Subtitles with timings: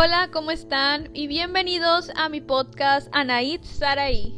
[0.00, 1.10] Hola, ¿cómo están?
[1.12, 4.32] Y bienvenidos a mi podcast Anaid Saraí.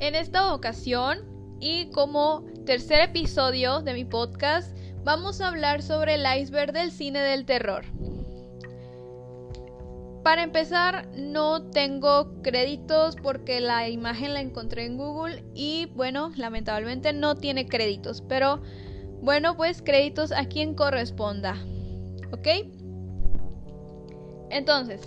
[0.00, 1.20] En esta ocasión,
[1.60, 7.20] y como tercer episodio de mi podcast, vamos a hablar sobre el iceberg del cine
[7.20, 7.84] del terror.
[10.24, 17.12] Para empezar, no tengo créditos porque la imagen la encontré en Google y bueno, lamentablemente
[17.12, 18.60] no tiene créditos, pero
[19.22, 21.54] bueno, pues créditos a quien corresponda.
[22.32, 22.79] ¿Ok?
[24.50, 25.00] Entonces,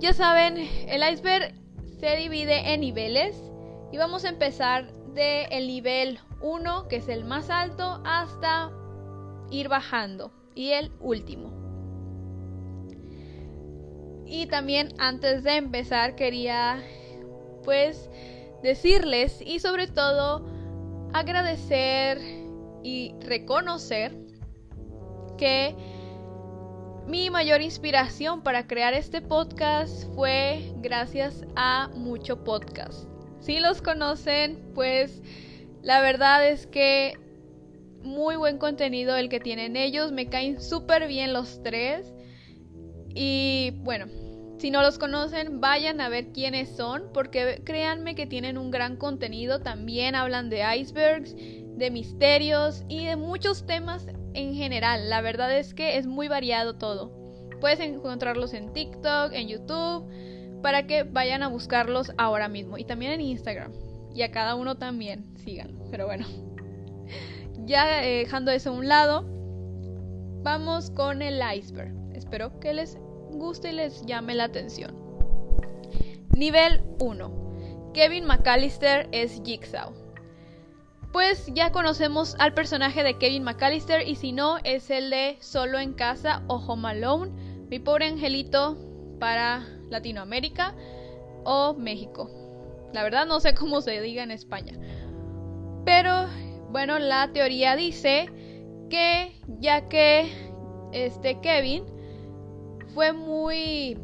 [0.00, 1.54] ya saben, el iceberg
[1.98, 3.36] se divide en niveles
[3.92, 8.70] y vamos a empezar del el nivel 1, que es el más alto, hasta
[9.50, 11.52] ir bajando y el último.
[14.26, 16.82] Y también antes de empezar quería
[17.64, 18.10] pues
[18.62, 20.44] decirles y sobre todo
[21.12, 22.18] agradecer
[22.82, 24.16] y reconocer
[25.38, 25.74] que
[27.06, 33.08] mi mayor inspiración para crear este podcast fue gracias a mucho podcast.
[33.38, 35.22] Si los conocen, pues
[35.82, 37.14] la verdad es que
[38.02, 42.12] muy buen contenido el que tienen ellos, me caen súper bien los tres.
[43.14, 44.06] Y bueno,
[44.58, 48.96] si no los conocen, vayan a ver quiénes son, porque créanme que tienen un gran
[48.96, 49.60] contenido.
[49.60, 55.10] También hablan de icebergs, de misterios y de muchos temas en general.
[55.10, 57.10] La verdad es que es muy variado todo.
[57.60, 60.08] Puedes encontrarlos en TikTok, en YouTube,
[60.62, 62.78] para que vayan a buscarlos ahora mismo.
[62.78, 63.72] Y también en Instagram.
[64.14, 65.84] Y a cada uno también, síganlo.
[65.90, 66.26] Pero bueno,
[67.64, 69.24] ya eh, dejando eso a un lado,
[70.42, 71.94] vamos con el iceberg.
[72.14, 72.98] Espero que les
[73.30, 74.94] guste y les llame la atención.
[76.36, 77.92] Nivel 1.
[77.94, 80.05] Kevin McAllister es Jigsaw
[81.16, 85.78] pues ya conocemos al personaje de Kevin McAllister y si no es el de Solo
[85.78, 87.32] en casa o Home Alone,
[87.70, 88.76] mi pobre angelito
[89.18, 90.74] para Latinoamérica
[91.42, 92.28] o México.
[92.92, 94.78] La verdad no sé cómo se diga en España.
[95.86, 96.26] Pero
[96.70, 98.26] bueno, la teoría dice
[98.90, 100.30] que ya que
[100.92, 101.84] este Kevin
[102.92, 103.98] fue muy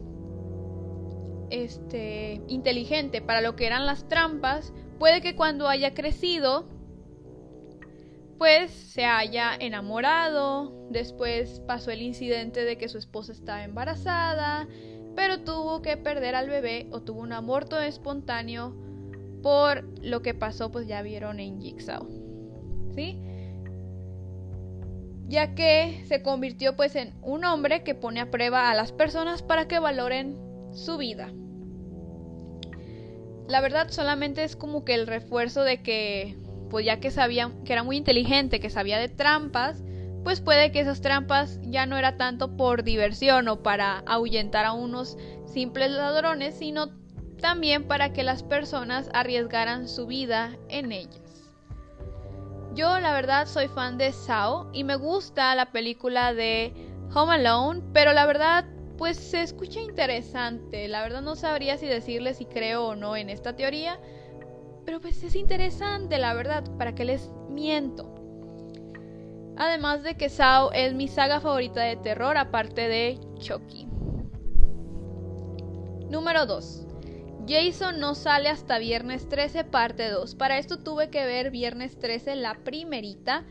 [1.50, 6.72] este inteligente para lo que eran las trampas, puede que cuando haya crecido
[8.70, 14.69] se haya enamorado, después pasó el incidente de que su esposa estaba embarazada,
[15.14, 18.75] pero tuvo que perder al bebé o tuvo un aborto espontáneo
[19.42, 22.06] por lo que pasó, pues ya vieron en Jigsaw.
[22.94, 23.20] ¿Sí?
[25.28, 29.42] Ya que se convirtió pues en un hombre que pone a prueba a las personas
[29.42, 30.36] para que valoren
[30.72, 31.32] su vida.
[33.48, 36.36] La verdad solamente es como que el refuerzo de que
[36.72, 39.84] pues ya que sabía que era muy inteligente, que sabía de trampas,
[40.24, 44.72] pues puede que esas trampas ya no era tanto por diversión o para ahuyentar a
[44.72, 46.88] unos simples ladrones, sino
[47.42, 51.52] también para que las personas arriesgaran su vida en ellas.
[52.74, 56.72] Yo la verdad soy fan de Sao y me gusta la película de
[57.14, 58.64] Home Alone, pero la verdad
[58.96, 60.88] pues se escucha interesante.
[60.88, 64.00] La verdad no sabría si decirle si creo o no en esta teoría,
[64.84, 68.15] pero pues es interesante, la verdad, ¿para qué les miento?
[69.56, 73.87] Además de que Sao es mi saga favorita de terror, aparte de Chucky.
[76.10, 76.87] Número 2.
[77.47, 80.34] Jason no sale hasta viernes 13, parte 2.
[80.37, 83.44] Para esto tuve que ver viernes 13, la primerita.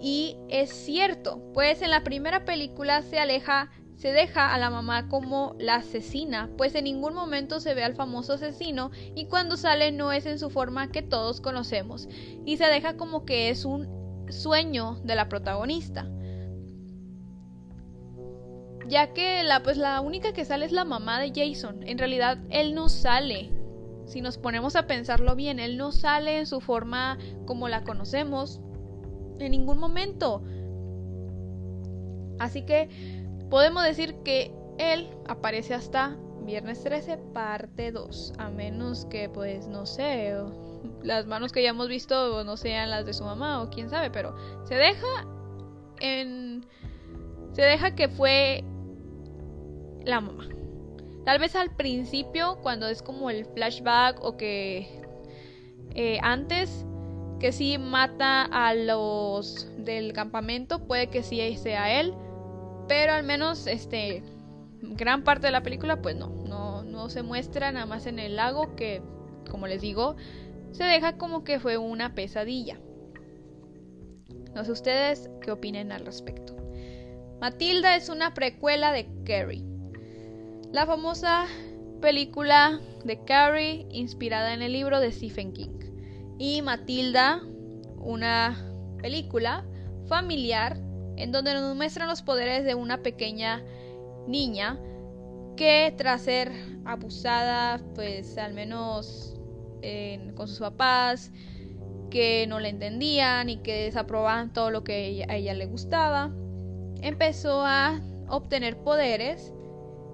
[0.00, 3.70] Y es cierto, pues en la primera película se aleja
[4.02, 7.94] se deja a la mamá como la asesina, pues en ningún momento se ve al
[7.94, 12.08] famoso asesino y cuando sale no es en su forma que todos conocemos
[12.44, 13.86] y se deja como que es un
[14.28, 16.10] sueño de la protagonista.
[18.88, 21.84] Ya que la pues la única que sale es la mamá de Jason.
[21.84, 23.52] En realidad él no sale.
[24.06, 28.60] Si nos ponemos a pensarlo bien, él no sale en su forma como la conocemos
[29.38, 30.42] en ningún momento.
[32.40, 33.21] Así que
[33.52, 38.32] Podemos decir que él aparece hasta viernes 13, parte 2.
[38.38, 40.34] A menos que, pues, no sé,
[41.02, 44.10] las manos que ya hemos visto no sean las de su mamá o quién sabe,
[44.10, 44.34] pero
[44.64, 45.26] se deja
[46.00, 46.64] en.
[47.52, 48.64] Se deja que fue
[50.02, 50.48] la mamá.
[51.26, 54.88] Tal vez al principio, cuando es como el flashback o que
[55.94, 56.86] eh, antes
[57.38, 62.14] que sí mata a los del campamento, puede que sí sea él.
[62.92, 64.22] Pero al menos, este,
[64.82, 68.36] gran parte de la película, pues no, no, no se muestra nada más en el
[68.36, 69.00] lago que,
[69.50, 70.16] como les digo,
[70.72, 72.78] se deja como que fue una pesadilla.
[74.54, 76.54] No sé ustedes qué opinen al respecto.
[77.40, 79.64] Matilda es una precuela de Carrie.
[80.70, 81.46] La famosa
[82.02, 85.78] película de Carrie, inspirada en el libro de Stephen King.
[86.38, 87.40] Y Matilda,
[87.96, 88.54] una
[89.00, 89.64] película
[90.08, 93.62] familiar en donde nos muestran los poderes de una pequeña
[94.26, 94.78] niña
[95.56, 96.52] que tras ser
[96.84, 99.36] abusada, pues al menos
[100.36, 101.32] con sus papás,
[102.10, 106.30] que no le entendían y que desaprobaban todo lo que a ella le gustaba,
[107.00, 109.52] empezó a obtener poderes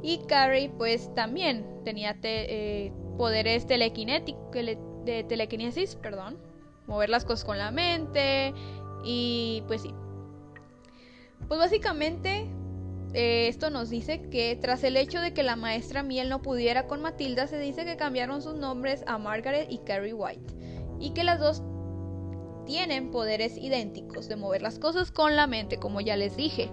[0.02, 6.38] y Carrie pues también tenía eh, poderes telequinéticos, de telequinesis, perdón,
[6.86, 8.54] mover las cosas con la mente
[9.04, 9.92] y pues sí.
[11.46, 12.46] Pues básicamente
[13.14, 16.86] eh, esto nos dice que tras el hecho de que la maestra Miel no pudiera
[16.86, 20.54] con Matilda, se dice que cambiaron sus nombres a Margaret y Carrie White
[21.00, 21.62] y que las dos
[22.66, 26.70] tienen poderes idénticos de mover las cosas con la mente, como ya les dije.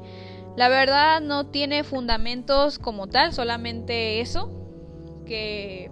[0.58, 4.52] La verdad no tiene fundamentos como tal, solamente eso,
[5.26, 5.90] que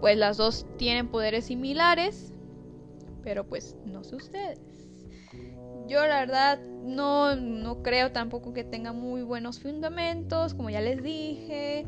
[0.00, 2.32] pues las dos tienen poderes similares,
[3.22, 4.60] pero pues no sé ustedes.
[5.86, 11.02] Yo la verdad no, no creo tampoco que tenga muy buenos fundamentos, como ya les
[11.02, 11.86] dije.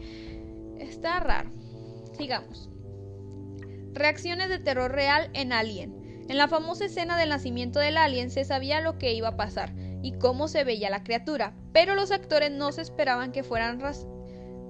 [0.78, 1.50] Está raro.
[2.16, 2.68] Sigamos.
[3.92, 6.06] Reacciones de terror real en Alien.
[6.28, 9.72] En la famosa escena del nacimiento del alien se sabía lo que iba a pasar
[10.02, 13.80] y cómo se veía la criatura, pero los actores no se esperaban que fueran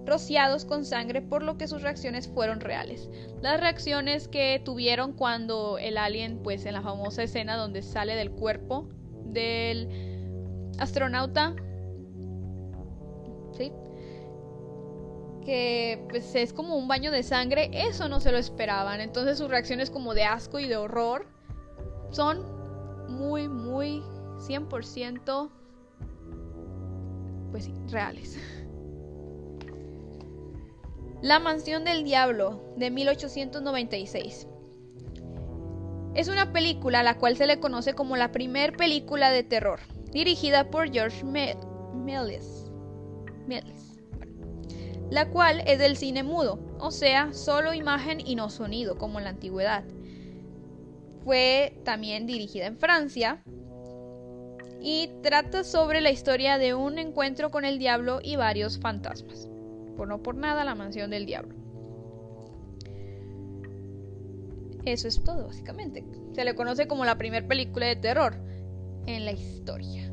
[0.04, 3.08] rociados con sangre, por lo que sus reacciones fueron reales.
[3.40, 8.30] Las reacciones que tuvieron cuando el alien, pues en la famosa escena donde sale del
[8.30, 8.88] cuerpo
[9.36, 11.54] del astronauta,
[13.56, 13.70] ¿sí?
[15.44, 19.00] que pues es como un baño de sangre, eso no se lo esperaban.
[19.00, 21.26] Entonces sus reacciones como de asco y de horror
[22.10, 22.44] son
[23.08, 24.02] muy, muy
[24.38, 25.50] 100%
[27.52, 28.36] pues reales.
[31.22, 34.48] La Mansión del Diablo de 1896.
[36.16, 39.80] Es una película a la cual se le conoce como la primer película de terror,
[40.12, 42.70] dirigida por George Méliès,
[45.10, 49.24] la cual es del cine mudo, o sea, solo imagen y no sonido, como en
[49.24, 49.84] la antigüedad.
[51.22, 53.42] Fue también dirigida en Francia
[54.80, 59.50] y trata sobre la historia de un encuentro con el diablo y varios fantasmas.
[59.98, 61.65] Por no por nada, la mansión del diablo.
[64.86, 66.06] Eso es todo, básicamente.
[66.32, 68.38] Se le conoce como la primera película de terror
[69.06, 70.10] en la historia.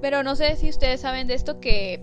[0.00, 2.02] Pero no sé si ustedes saben de esto que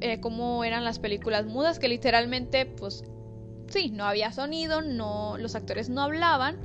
[0.00, 3.04] eh, cómo eran las películas mudas, que literalmente, pues,
[3.68, 6.58] sí, no había sonido, no, los actores no hablaban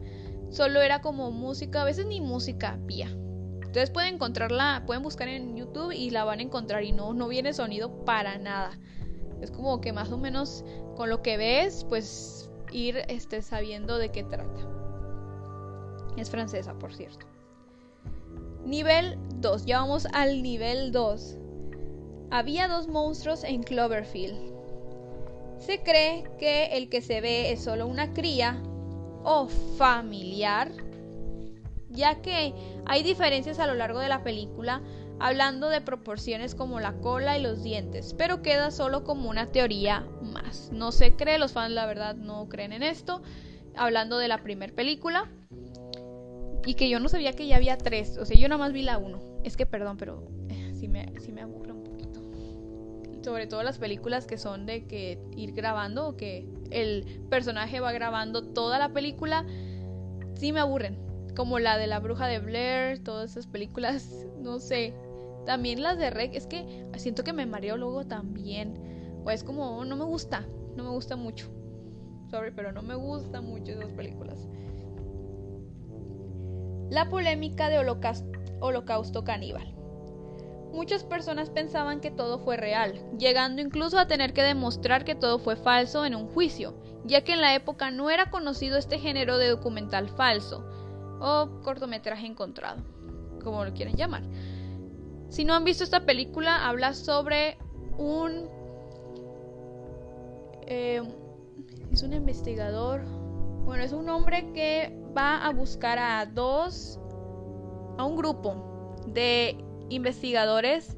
[0.49, 3.07] solo era como música, a veces ni música había.
[3.07, 7.27] Entonces pueden encontrarla, pueden buscar en YouTube y la van a encontrar y no, no
[7.27, 8.79] viene sonido para nada.
[9.41, 10.63] Es como que más o menos
[10.95, 14.67] con lo que ves, pues ir este, sabiendo de qué trata.
[16.17, 17.25] Es francesa, por cierto.
[18.65, 21.37] Nivel 2, ya vamos al nivel 2.
[22.31, 24.53] Había dos monstruos en Cloverfield.
[25.57, 28.61] Se cree que el que se ve es solo una cría
[29.23, 29.47] o
[29.77, 30.71] familiar,
[31.89, 32.53] ya que
[32.85, 34.81] hay diferencias a lo largo de la película
[35.19, 40.05] hablando de proporciones como la cola y los dientes, pero queda solo como una teoría
[40.21, 40.71] más.
[40.71, 43.21] No se cree, los fans la verdad no creen en esto,
[43.75, 45.29] hablando de la primera película.
[46.65, 48.83] Y que yo no sabía que ya había tres, o sea, yo nada más vi
[48.83, 49.19] la uno.
[49.43, 52.21] Es que perdón, pero eh, sí me, sí me aburre un poquito.
[53.23, 57.91] Sobre todo las películas que son de que ir grabando o que el personaje va
[57.91, 59.45] grabando toda la película,
[60.35, 60.97] sí me aburren.
[61.35, 64.93] Como la de la bruja de Blair, todas esas películas, no sé.
[65.45, 69.21] También las de Rec, es que siento que me mareo luego también.
[69.25, 71.47] O es como, no me gusta, no me gusta mucho.
[72.29, 74.47] Sorry, pero no me gusta mucho esas películas.
[76.89, 77.79] La polémica de
[78.59, 79.75] Holocausto Caníbal.
[80.71, 85.39] Muchas personas pensaban que todo fue real, llegando incluso a tener que demostrar que todo
[85.39, 89.39] fue falso en un juicio, ya que en la época no era conocido este género
[89.39, 90.63] de documental falso
[91.19, 92.83] o cortometraje encontrado,
[93.43, 94.23] como lo quieren llamar.
[95.29, 97.57] Si no han visto esta película, habla sobre
[97.97, 98.49] un...
[100.65, 101.01] Eh,
[101.91, 103.03] es un investigador.
[103.63, 106.99] Bueno, es un hombre que va a buscar a dos...
[107.97, 110.97] a un grupo de investigadores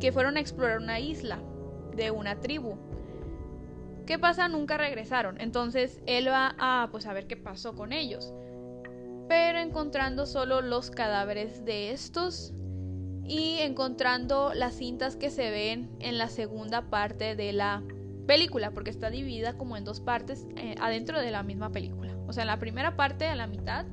[0.00, 1.40] que fueron a explorar una isla
[1.96, 2.76] de una tribu.
[4.06, 4.48] ¿Qué pasa?
[4.48, 5.40] Nunca regresaron.
[5.40, 8.32] Entonces él va a pues a ver qué pasó con ellos.
[9.28, 12.54] Pero encontrando solo los cadáveres de estos
[13.28, 17.82] y encontrando las cintas que se ven en la segunda parte de la
[18.26, 22.16] película, porque está dividida como en dos partes eh, adentro de la misma película.
[22.26, 23.86] O sea, en la primera parte, a la mitad,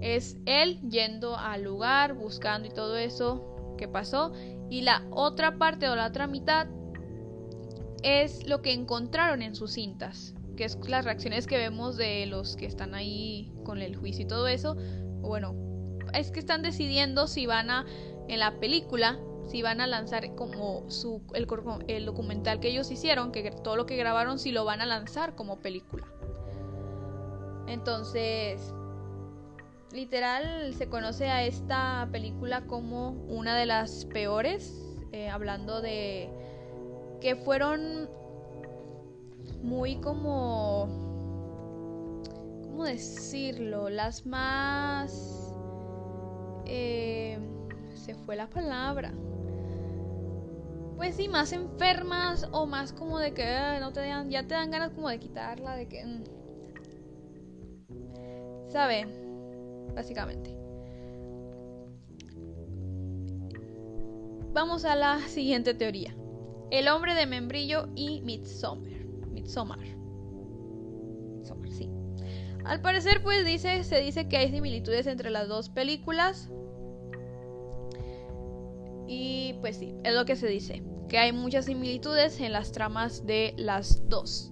[0.00, 4.32] es él yendo al lugar, buscando y todo eso que pasó.
[4.70, 6.66] Y la otra parte o la otra mitad
[8.02, 12.56] es lo que encontraron en sus cintas, que es las reacciones que vemos de los
[12.56, 14.76] que están ahí con el juicio y todo eso.
[15.20, 15.54] Bueno,
[16.12, 17.86] es que están decidiendo si van a,
[18.28, 23.50] en la película, si van a lanzar como su, el, documental que ellos hicieron, que
[23.50, 26.06] todo lo que grabaron, si lo van a lanzar como película.
[27.66, 28.74] Entonces,
[29.92, 34.74] literal se conoce a esta película como una de las peores,
[35.12, 36.30] eh, hablando de
[37.20, 38.08] que fueron
[39.62, 40.88] muy como,
[42.64, 43.88] ¿cómo decirlo?
[43.88, 45.52] Las más...
[46.66, 47.38] Eh,
[47.96, 49.12] se fue la palabra.
[50.96, 54.70] Pues sí, más enfermas o más como de que no te dan, ya te dan
[54.70, 56.04] ganas como de quitarla, de que...
[56.04, 56.24] Mm.
[58.68, 59.24] ¿Sabe?
[59.94, 60.56] básicamente.
[64.52, 66.14] Vamos a la siguiente teoría.
[66.70, 68.20] El hombre de membrillo y.
[68.22, 68.88] Midsommar.
[69.30, 69.80] Midsommar,
[71.70, 71.90] sí.
[72.64, 76.50] Al parecer, pues dice, se dice que hay similitudes entre las dos películas.
[79.06, 80.82] Y pues sí, es lo que se dice.
[81.08, 84.50] Que hay muchas similitudes en las tramas de las dos.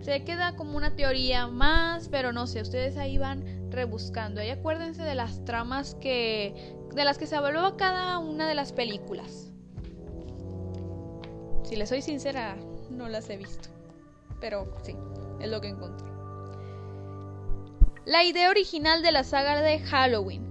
[0.00, 4.42] Se queda como una teoría más, pero no sé, ustedes ahí van rebuscando.
[4.42, 8.72] Y acuérdense de las tramas que de las que se habló cada una de las
[8.72, 9.52] películas.
[11.62, 12.56] Si les soy sincera,
[12.90, 13.68] no las he visto.
[14.40, 14.96] Pero sí,
[15.40, 16.08] es lo que encontré.
[18.06, 20.49] La idea original de la saga de Halloween.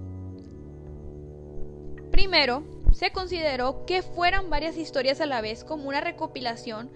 [2.20, 6.92] Primero, se consideró que fueran varias historias a la vez como una recopilación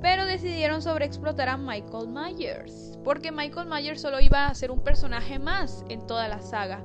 [0.00, 5.40] pero decidieron sobreexplotar a Michael Myers, porque Michael Myers solo iba a ser un personaje
[5.40, 6.84] más en toda la saga.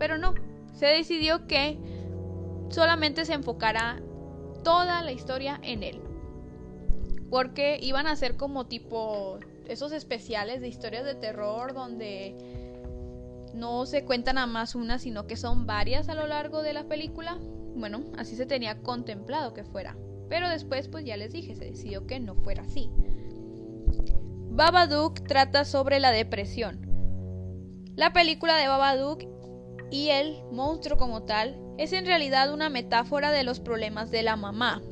[0.00, 0.34] Pero no,
[0.72, 1.78] se decidió que
[2.68, 4.02] solamente se enfocará
[4.64, 6.00] toda la historia en él.
[7.30, 9.38] Porque iban a ser como tipo
[9.68, 12.67] esos especiales de historias de terror donde
[13.54, 16.84] no se cuentan nada más una, sino que son varias a lo largo de la
[16.84, 17.38] película.
[17.74, 19.96] Bueno, así se tenía contemplado que fuera.
[20.28, 22.90] Pero después, pues ya les dije, se decidió que no fuera así.
[24.50, 26.86] Babadook trata sobre la depresión.
[27.94, 29.24] La película de Babadook
[29.90, 34.36] y el monstruo como tal es en realidad una metáfora de los problemas de la
[34.36, 34.82] mamá.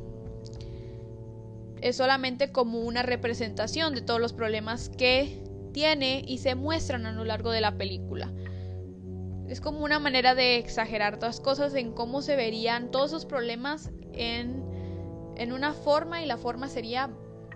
[1.83, 5.46] Es solamente como una representación de todos los problemas que
[5.77, 8.33] tiene y se muestran a lo largo de la película.
[9.47, 13.27] Es como una manera de exagerar todas las cosas en cómo se verían todos esos
[13.27, 14.65] problemas en
[15.37, 17.11] en una forma y la forma sería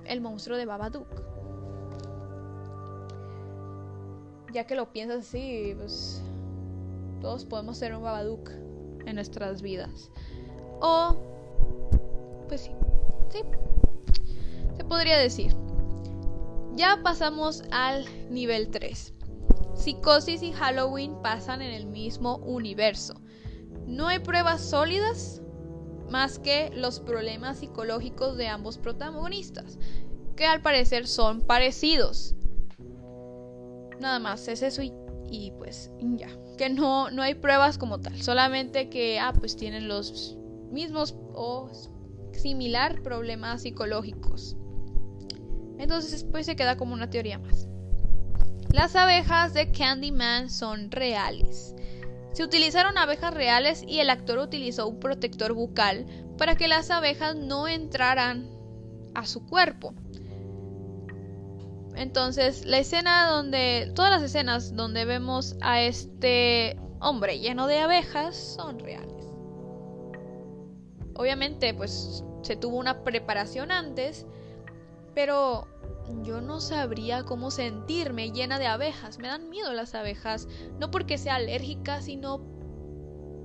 [0.05, 1.09] el monstruo de Babadook.
[4.53, 6.23] Ya que lo piensas así, pues
[7.23, 8.51] todos podemos ser un Babadook
[9.07, 10.11] en nuestras vidas.
[10.83, 11.17] O,
[12.49, 12.73] pues sí,
[13.31, 13.41] sí,
[14.77, 15.57] se podría decir.
[16.81, 19.13] Ya pasamos al nivel 3.
[19.75, 23.21] Psicosis y Halloween pasan en el mismo universo.
[23.87, 25.43] No hay pruebas sólidas
[26.09, 29.79] más que los problemas psicológicos de ambos protagonistas,
[30.37, 32.35] que al parecer son parecidos.
[34.01, 38.89] Nada más, es eso y, pues ya, que no, no hay pruebas como tal, solamente
[38.89, 40.39] que, ah, pues tienen los
[40.71, 41.71] mismos o
[42.33, 44.57] similar problemas psicológicos.
[45.81, 47.67] Entonces pues se queda como una teoría más.
[48.71, 51.75] Las abejas de Candyman son reales.
[52.33, 56.07] Se utilizaron abejas reales y el actor utilizó un protector bucal
[56.39, 58.49] para que las abejas no entraran
[59.15, 59.95] a su cuerpo.
[61.97, 63.91] Entonces, la escena donde.
[63.95, 69.25] Todas las escenas donde vemos a este hombre lleno de abejas son reales.
[71.15, 74.27] Obviamente, pues se tuvo una preparación antes,
[75.15, 75.67] pero
[76.23, 79.19] yo no sabría cómo sentirme llena de abejas.
[79.19, 80.49] Me dan miedo las abejas,
[80.79, 82.41] no porque sea alérgica, sino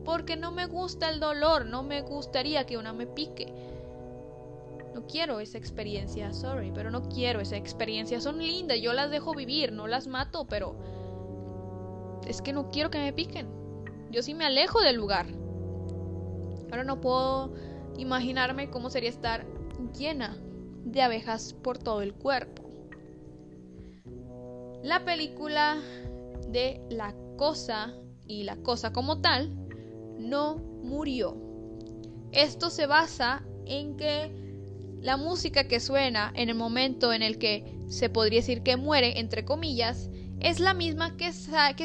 [0.03, 3.53] porque no me gusta el dolor, no me gustaría que una me pique.
[4.93, 8.21] No quiero esa experiencia, sorry, pero no quiero esa experiencia.
[8.21, 10.75] Son lindas, yo las dejo vivir, no las mato, pero
[12.27, 13.47] es que no quiero que me piquen.
[14.09, 15.27] Yo sí me alejo del lugar.
[16.71, 17.53] Ahora no puedo
[17.97, 19.45] imaginarme cómo sería estar
[19.97, 20.37] llena
[20.85, 22.63] de abejas por todo el cuerpo.
[24.83, 25.77] La película
[26.47, 27.93] de La Cosa
[28.27, 29.51] y La Cosa como tal
[30.19, 31.37] no murió.
[32.31, 34.31] Esto se basa en que
[35.01, 39.19] la música que suena en el momento en el que se podría decir que muere,
[39.19, 41.31] entre comillas, es la misma que,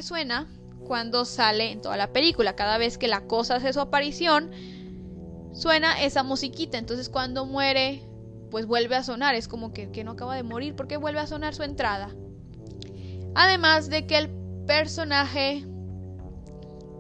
[0.02, 0.48] suena
[0.86, 2.56] cuando sale en toda la película.
[2.56, 4.50] Cada vez que la cosa hace su aparición,
[5.52, 6.78] suena esa musiquita.
[6.78, 8.02] Entonces cuando muere,
[8.50, 9.34] pues vuelve a sonar.
[9.34, 12.14] Es como que, que no acaba de morir porque vuelve a sonar su entrada.
[13.34, 14.30] Además de que el
[14.66, 15.64] personaje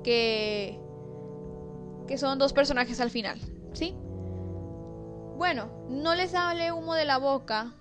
[0.02, 0.78] que
[2.06, 3.38] que son dos personajes al final,
[3.72, 3.94] ¿sí?
[5.36, 7.72] Bueno, no les sale humo de la boca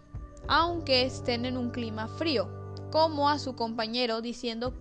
[0.47, 2.49] aunque estén en un clima frío,
[2.91, 4.73] como a su compañero diciendo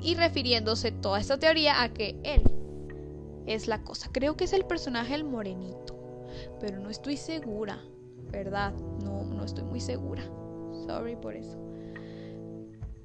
[0.00, 2.42] y refiriéndose toda esta teoría a que él
[3.46, 4.10] es la cosa.
[4.12, 5.96] Creo que es el personaje el morenito,
[6.60, 7.82] pero no estoy segura,
[8.30, 8.72] ¿verdad?
[9.04, 10.24] No, no estoy muy segura.
[10.86, 11.58] Sorry por eso.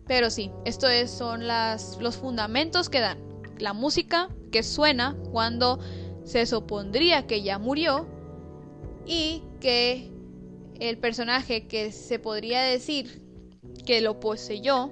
[0.07, 3.17] Pero sí, esto son las, los fundamentos que dan.
[3.57, 5.79] La música que suena cuando
[6.23, 8.07] se supondría que ya murió
[9.05, 10.11] y que
[10.79, 13.21] el personaje que se podría decir
[13.85, 14.91] que lo poseyó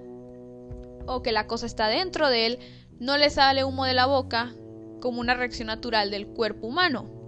[1.06, 2.60] o que la cosa está dentro de él
[3.00, 4.54] no le sale humo de la boca
[5.00, 7.19] como una reacción natural del cuerpo humano,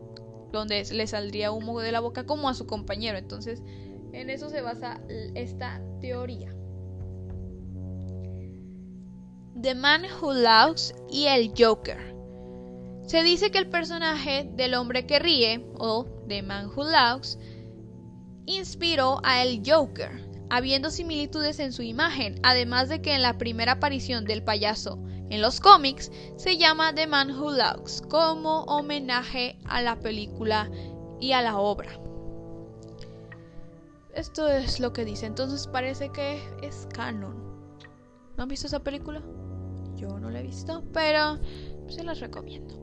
[0.51, 3.17] donde le saldría humo de la boca como a su compañero.
[3.17, 3.61] Entonces,
[4.13, 5.01] en eso se basa
[5.35, 6.53] esta teoría.
[9.61, 12.15] The Man Who Laughs y el Joker.
[13.05, 17.37] Se dice que el personaje del hombre que ríe, o The Man Who Laughs,
[18.45, 23.73] inspiró a el Joker, habiendo similitudes en su imagen, además de que en la primera
[23.73, 24.97] aparición del payaso
[25.31, 30.69] en los cómics se llama The Man Who Laughs como homenaje a la película
[31.21, 31.89] y a la obra.
[34.13, 37.33] Esto es lo que dice, entonces parece que es canon.
[38.35, 39.23] ¿No han visto esa película?
[39.95, 41.39] Yo no la he visto, pero
[41.87, 42.75] se las recomiendo.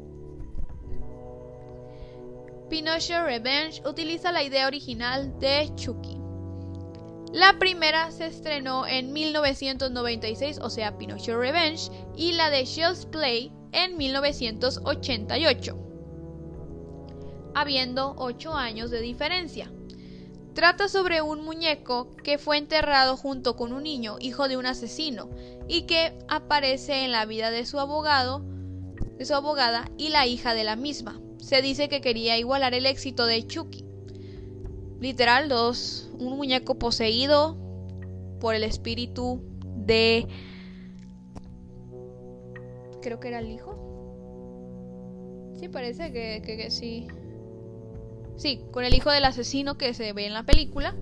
[2.70, 6.27] Pinochet Revenge utiliza la idea original de Chucky.
[7.32, 13.52] La primera se estrenó en 1996, o sea, Pinochet Revenge, y la de Shell's Play
[13.72, 15.76] en 1988,
[17.54, 19.72] habiendo 8 años de diferencia.
[20.54, 25.30] Trata sobre un muñeco que fue enterrado junto con un niño, hijo de un asesino,
[25.68, 28.42] y que aparece en la vida de su abogado,
[29.18, 32.84] de su abogada y la hija de la misma se dice que quería igualar el
[32.84, 33.87] éxito de Chucky.
[35.00, 37.56] Literal, dos, un muñeco poseído
[38.40, 39.40] por el espíritu
[39.76, 40.26] de...
[43.00, 43.76] Creo que era el hijo.
[45.58, 47.06] Sí, parece que, que, sí.
[48.36, 50.94] Sí, con el hijo del asesino que se ve en la película.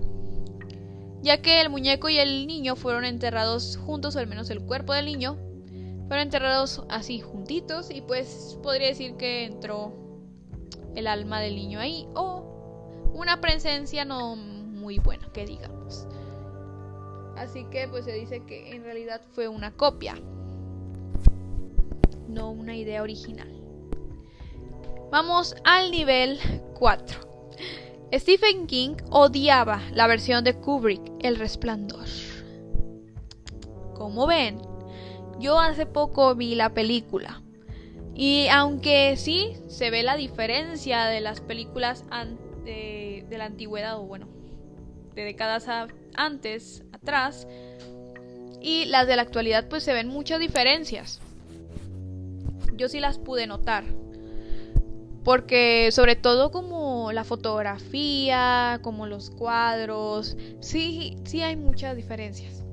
[1.21, 4.93] Ya que el muñeco y el niño fueron enterrados juntos, o al menos el cuerpo
[4.93, 5.37] del niño,
[6.07, 9.93] fueron enterrados así juntitos y pues podría decir que entró
[10.95, 12.56] el alma del niño ahí o
[13.17, 16.07] una presencia no muy buena, que digamos.
[17.35, 20.15] Así que pues se dice que en realidad fue una copia,
[22.27, 23.51] no una idea original.
[25.11, 26.39] Vamos al nivel
[26.75, 27.27] 4.
[28.13, 32.05] Stephen King odiaba la versión de Kubrick, El Resplandor.
[33.95, 34.61] Como ven,
[35.39, 37.41] yo hace poco vi la película
[38.13, 42.03] y aunque sí se ve la diferencia de las películas
[42.71, 44.27] de, la antigüedad, o bueno,
[45.15, 45.67] de décadas
[46.15, 47.47] antes, atrás,
[48.61, 51.19] y las de la actualidad, pues se ven muchas diferencias.
[52.75, 53.83] Yo sí las pude notar.
[55.23, 62.63] Porque sobre todo como la fotografía, como los cuadros, sí, sí hay muchas diferencias.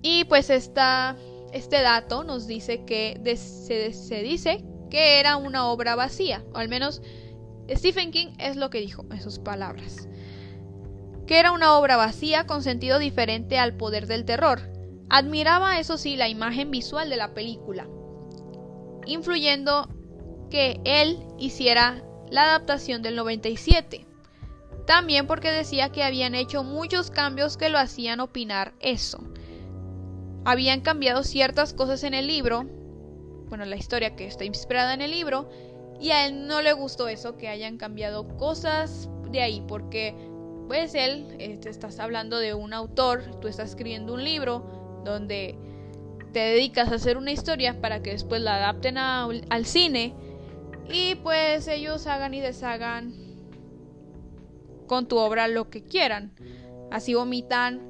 [0.00, 1.16] Y pues esta
[1.52, 7.02] este dato nos dice que se, dice que era una obra vacía, o al menos
[7.76, 10.08] Stephen King es lo que dijo en sus palabras.
[11.26, 14.60] Que era una obra vacía con sentido diferente al poder del terror.
[15.08, 17.86] Admiraba, eso sí, la imagen visual de la película,
[19.06, 19.88] influyendo
[20.50, 24.06] que él hiciera la adaptación del 97.
[24.86, 29.32] También porque decía que habían hecho muchos cambios que lo hacían opinar eso
[30.44, 32.64] habían cambiado ciertas cosas en el libro,
[33.48, 35.48] bueno, la historia que está inspirada en el libro,
[36.02, 40.14] y a él no le gustó eso, que hayan cambiado cosas de ahí, porque
[40.66, 45.56] pues él, este, estás hablando de un autor, tú estás escribiendo un libro donde
[46.32, 50.14] te dedicas a hacer una historia para que después la adapten al cine
[50.88, 53.14] y pues ellos hagan y deshagan
[54.88, 56.34] con tu obra lo que quieran.
[56.90, 57.80] Así omitan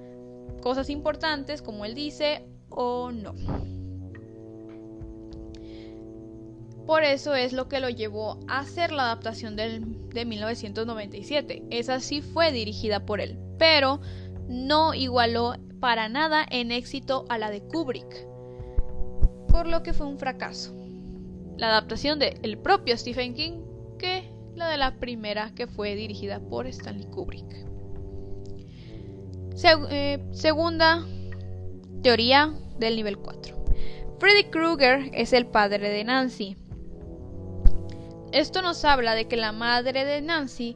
[0.61, 3.35] cosas importantes, como él dice, o no.
[6.87, 11.63] Por eso es lo que lo llevó a hacer la adaptación del, de 1997.
[11.71, 14.01] Esa sí fue dirigida por él, pero
[14.49, 18.27] no igualó para nada en éxito a la de Kubrick,
[19.49, 20.75] por lo que fue un fracaso.
[21.57, 23.63] La adaptación del el propio Stephen King
[23.99, 27.73] que la de la primera que fue dirigida por Stanley Kubrick.
[29.91, 31.07] Eh, segunda
[32.03, 33.65] teoría del nivel 4.
[34.19, 36.57] Freddy Krueger es el padre de Nancy.
[38.33, 40.75] Esto nos habla de que la madre de Nancy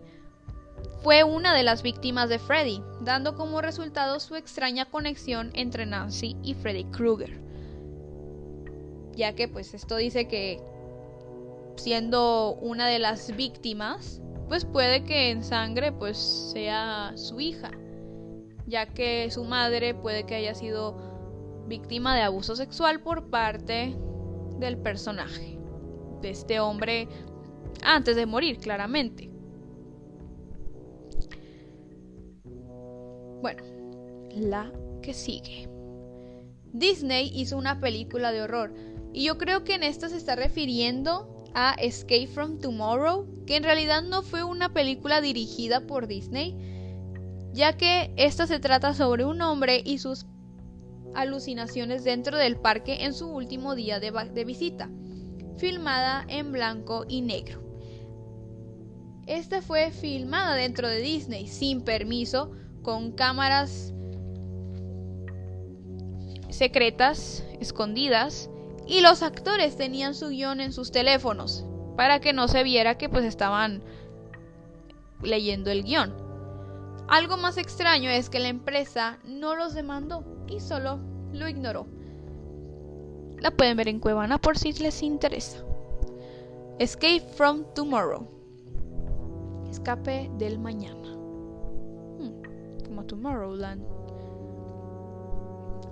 [1.02, 6.36] fue una de las víctimas de Freddy, dando como resultado su extraña conexión entre Nancy
[6.42, 7.40] y Freddy Krueger.
[9.14, 10.60] Ya que pues esto dice que
[11.76, 16.18] siendo una de las víctimas, pues puede que en sangre pues
[16.52, 17.70] sea su hija,
[18.66, 23.96] ya que su madre puede que haya sido víctima de abuso sexual por parte
[24.58, 25.58] del personaje,
[26.20, 27.08] de este hombre
[27.86, 29.30] antes de morir, claramente.
[33.40, 33.62] Bueno,
[34.34, 34.72] la
[35.02, 35.68] que sigue.
[36.72, 38.74] Disney hizo una película de horror
[39.12, 43.62] y yo creo que en esta se está refiriendo a Escape from Tomorrow, que en
[43.62, 46.54] realidad no fue una película dirigida por Disney,
[47.54, 50.26] ya que esta se trata sobre un hombre y sus
[51.14, 54.90] alucinaciones dentro del parque en su último día de, de visita,
[55.56, 57.65] filmada en blanco y negro.
[59.26, 63.92] Esta fue filmada dentro de Disney sin permiso, con cámaras
[66.48, 68.48] secretas, escondidas,
[68.86, 71.64] y los actores tenían su guion en sus teléfonos
[71.96, 73.82] para que no se viera que pues estaban
[75.22, 76.14] leyendo el guion.
[77.08, 81.00] Algo más extraño es que la empresa no los demandó y solo
[81.32, 81.88] lo ignoró.
[83.40, 85.64] La pueden ver en Cuevana por si les interesa.
[86.78, 88.35] Escape from Tomorrow.
[89.76, 91.14] Escape del mañana.
[92.16, 93.82] Hmm, como Tomorrowland.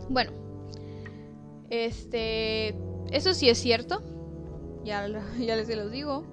[0.09, 0.33] Bueno,
[1.69, 2.75] este,
[3.13, 4.03] eso sí es cierto.
[4.87, 5.07] Ya,
[5.39, 6.25] ya les los digo.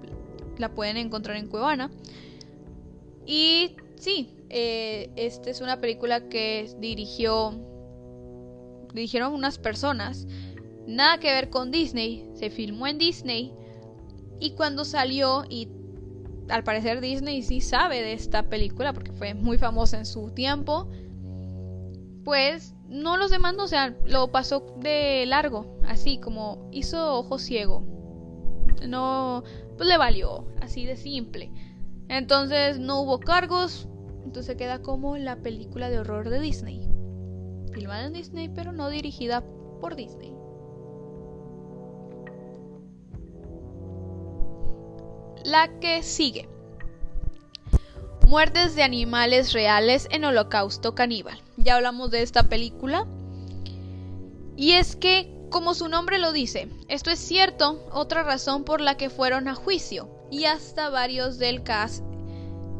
[0.59, 1.91] La pueden encontrar en Cuevana.
[3.25, 7.53] Y sí, eh, esta es una película que dirigió.
[8.93, 10.25] Dirigieron unas personas.
[10.87, 12.29] Nada que ver con Disney.
[12.33, 13.53] Se filmó en Disney.
[14.39, 15.67] Y cuando salió y
[16.51, 20.89] al parecer Disney sí sabe de esta película porque fue muy famosa en su tiempo,
[22.23, 27.83] pues no los demandó, o sea, lo pasó de largo, así como hizo ojo ciego.
[28.87, 29.43] No,
[29.77, 31.51] pues le valió, así de simple.
[32.09, 33.87] Entonces no hubo cargos,
[34.25, 36.87] entonces queda como la película de horror de Disney.
[37.71, 39.43] Filmada en Disney, pero no dirigida
[39.79, 40.40] por Disney.
[45.43, 46.47] La que sigue.
[48.27, 51.41] Muertes de animales reales en Holocausto Caníbal.
[51.57, 53.07] Ya hablamos de esta película.
[54.55, 58.97] Y es que, como su nombre lo dice, esto es cierto, otra razón por la
[58.97, 60.09] que fueron a juicio.
[60.29, 62.05] Y hasta varios del cast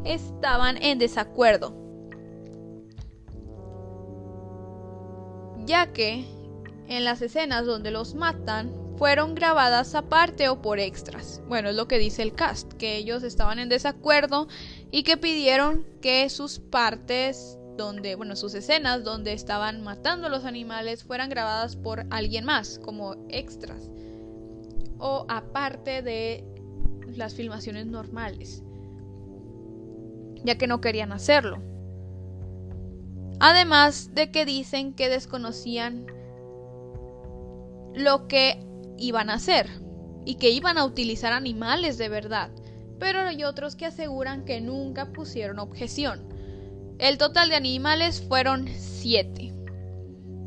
[0.04, 1.74] estaban en desacuerdo.
[5.66, 6.24] Ya que
[6.88, 11.42] en las escenas donde los matan fueron grabadas aparte o por extras.
[11.48, 14.48] Bueno, es lo que dice el cast, que ellos estaban en desacuerdo
[14.90, 20.44] y que pidieron que sus partes donde, bueno, sus escenas donde estaban matando a los
[20.44, 23.90] animales fueran grabadas por alguien más, como extras,
[24.98, 26.44] o aparte de
[27.16, 28.62] las filmaciones normales,
[30.44, 31.62] ya que no querían hacerlo.
[33.40, 36.06] Además de que dicen que desconocían
[37.94, 38.64] lo que
[39.02, 39.68] iban a hacer
[40.24, 42.50] y que iban a utilizar animales de verdad,
[42.98, 46.28] pero hay otros que aseguran que nunca pusieron objeción.
[46.98, 49.52] El total de animales fueron siete.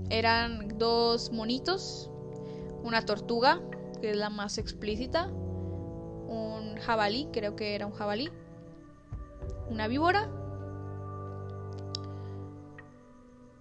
[0.10, 2.10] Eran dos monitos,
[2.84, 3.62] una tortuga,
[4.02, 8.30] que es la más explícita, un jabalí, creo que era un jabalí,
[9.70, 10.30] una víbora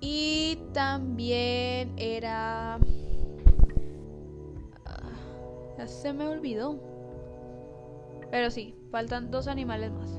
[0.01, 2.79] y también era
[5.79, 6.81] ya se me olvidó.
[8.31, 10.11] Pero sí, faltan dos animales más.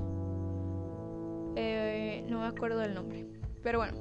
[1.55, 3.27] Eh, no me acuerdo del nombre.
[3.63, 3.97] Pero bueno,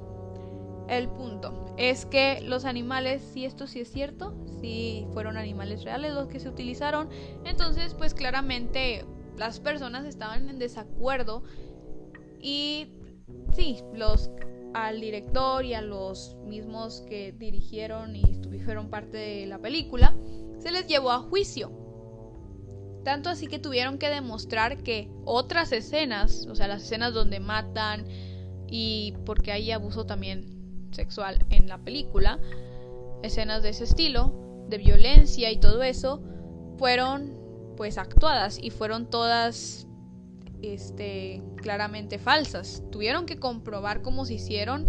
[0.88, 6.12] el punto es que los animales, si esto sí es cierto, si fueron animales reales
[6.14, 7.08] los que se utilizaron,
[7.44, 9.04] entonces pues claramente
[9.38, 11.42] las personas estaban en desacuerdo
[12.40, 12.88] y
[13.52, 14.30] sí, los
[14.74, 20.14] al director y a los mismos que dirigieron y estuvieron parte de la película
[20.64, 21.70] se les llevó a juicio.
[23.04, 28.06] Tanto así que tuvieron que demostrar que otras escenas, o sea, las escenas donde matan
[28.66, 32.40] y porque hay abuso también sexual en la película,
[33.22, 36.22] escenas de ese estilo, de violencia y todo eso,
[36.78, 37.38] fueron
[37.76, 39.86] pues actuadas y fueron todas
[40.62, 42.82] este claramente falsas.
[42.90, 44.88] Tuvieron que comprobar cómo se hicieron,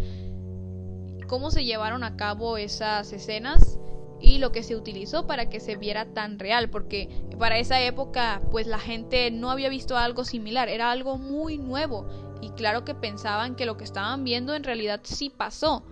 [1.28, 3.78] cómo se llevaron a cabo esas escenas
[4.20, 8.42] y lo que se utilizó para que se viera tan real, porque para esa época
[8.52, 12.08] pues la gente no había visto algo similar, era algo muy nuevo
[12.42, 15.84] y claro que pensaban que lo que estaban viendo en realidad sí pasó.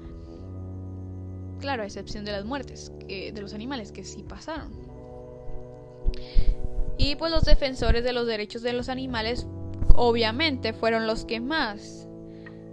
[1.60, 4.72] Claro, a excepción de las muertes de los animales que sí pasaron.
[6.98, 9.48] Y pues los defensores de los derechos de los animales
[9.96, 12.08] obviamente fueron los que más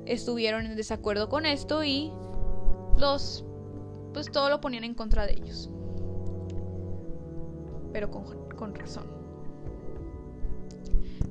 [0.06, 2.12] estuvieron en desacuerdo con esto y
[2.98, 3.44] los
[4.12, 5.70] pues todo lo ponían en contra de ellos.
[7.92, 9.06] Pero con, razón.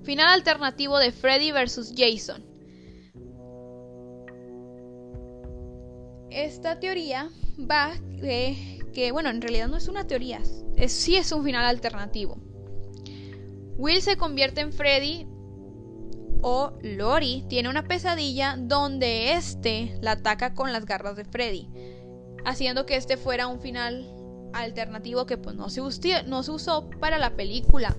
[0.04, 1.94] Final alternativo de Freddy vs.
[1.96, 2.44] Jason.
[6.32, 10.42] Esta teoría va de que, bueno, en realidad no es una teoría,
[10.76, 12.38] es, sí es un final alternativo.
[13.78, 15.26] Will se convierte en Freddy
[16.42, 21.68] o Lori tiene una pesadilla donde este la ataca con las garras de Freddy,
[22.50, 24.12] haciendo que este fuera un final
[24.54, 25.82] alternativo que pues no se,
[26.26, 27.96] no se usó para la película.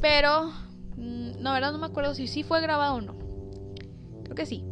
[0.00, 0.52] Pero,
[0.96, 3.16] mm, la verdad no me acuerdo si sí fue grabado o no.
[4.24, 4.64] Creo que sí.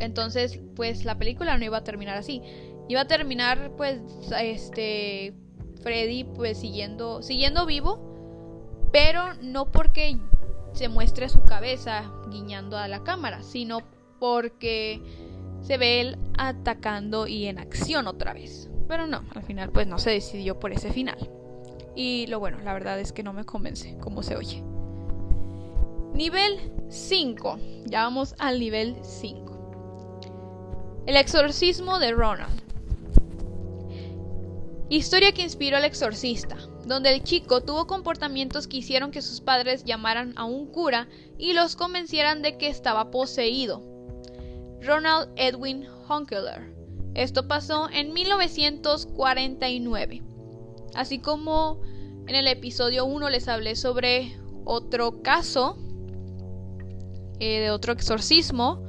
[0.00, 2.42] Entonces, pues la película no iba a terminar así.
[2.88, 4.00] Iba a terminar pues
[4.36, 5.34] este
[5.82, 10.18] Freddy pues siguiendo siguiendo vivo, pero no porque
[10.72, 13.78] se muestre su cabeza guiñando a la cámara, sino
[14.18, 15.00] porque
[15.62, 18.68] se ve él atacando y en acción otra vez.
[18.88, 21.30] Pero no, al final pues no se decidió por ese final.
[21.94, 24.62] Y lo bueno, la verdad es que no me convence como se oye.
[26.14, 27.58] Nivel 5.
[27.86, 31.02] Ya vamos al nivel 5.
[31.06, 32.62] El exorcismo de Ronald.
[34.88, 39.84] Historia que inspiró al exorcista donde el chico tuvo comportamientos que hicieron que sus padres
[39.84, 43.91] llamaran a un cura y los convencieran de que estaba poseído.
[44.84, 46.74] Ronald Edwin Hunkeler.
[47.14, 50.22] Esto pasó en 1949.
[50.94, 51.80] Así como
[52.26, 55.78] en el episodio 1 les hablé sobre otro caso
[57.38, 58.84] eh, de otro exorcismo.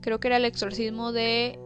[0.00, 1.58] Creo que era el exorcismo de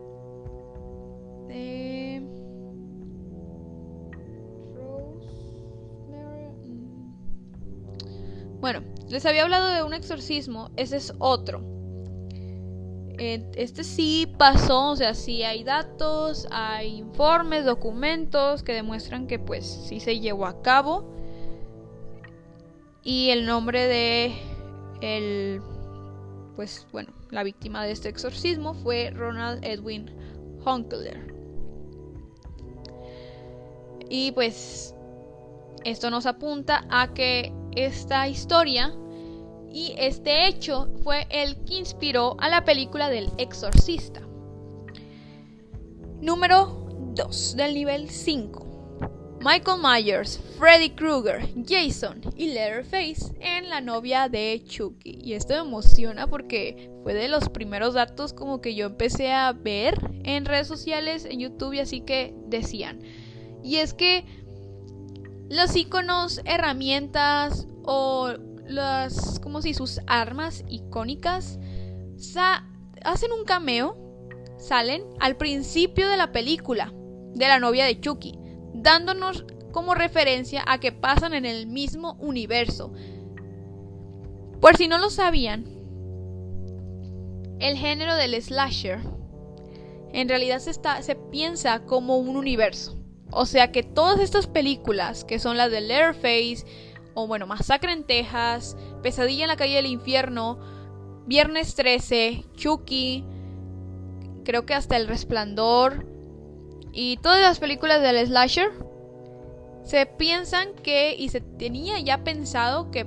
[8.61, 11.78] Bueno, les había hablado de un exorcismo, ese es otro.
[13.19, 19.67] Este sí pasó, o sea, sí hay datos, hay informes, documentos que demuestran que pues
[19.89, 21.13] sí se llevó a cabo.
[23.03, 24.35] Y el nombre de
[25.01, 25.61] el
[26.55, 30.11] pues bueno, la víctima de este exorcismo fue Ronald Edwin
[30.65, 31.35] Hunkler.
[34.11, 34.95] Y pues
[35.85, 38.93] esto nos apunta a que esta historia
[39.73, 44.23] y este hecho fue el que inspiró a la película del exorcista.
[46.21, 48.69] Número 2 del nivel 5.
[49.41, 55.19] Michael Myers, Freddy Krueger, Jason y Leatherface en La novia de Chucky.
[55.23, 59.53] Y esto me emociona porque fue de los primeros datos como que yo empecé a
[59.53, 63.01] ver en redes sociales, en YouTube y así que decían.
[63.63, 64.25] Y es que
[65.49, 68.35] los iconos, herramientas o
[68.69, 71.59] las, como si sus armas icónicas
[73.05, 73.97] hacen un cameo,
[74.59, 76.93] salen al principio de la película
[77.35, 78.39] de la novia de Chucky,
[78.75, 82.93] dándonos como referencia a que pasan en el mismo universo.
[84.61, 85.67] Por si no lo sabían,
[87.61, 89.01] el género del slasher
[90.13, 92.97] en realidad se, se piensa como un universo.
[93.31, 96.65] O sea que todas estas películas, que son las de Leatherface,
[97.19, 100.57] o bueno, Masacre en Texas, Pesadilla en la calle del infierno,
[101.27, 103.25] Viernes 13, Chucky,
[104.45, 106.07] creo que hasta El Resplandor,
[106.93, 108.71] y todas las películas del slasher,
[109.83, 113.05] se piensan que, y se tenía ya pensado que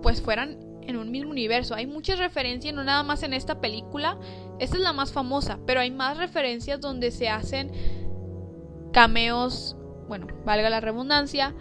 [0.00, 1.74] pues fueran en un mismo universo.
[1.74, 4.16] Hay muchas referencias, no nada más en esta película,
[4.60, 7.72] esta es la más famosa, pero hay más referencias donde se hacen
[8.92, 11.52] cameos, bueno, valga la redundancia,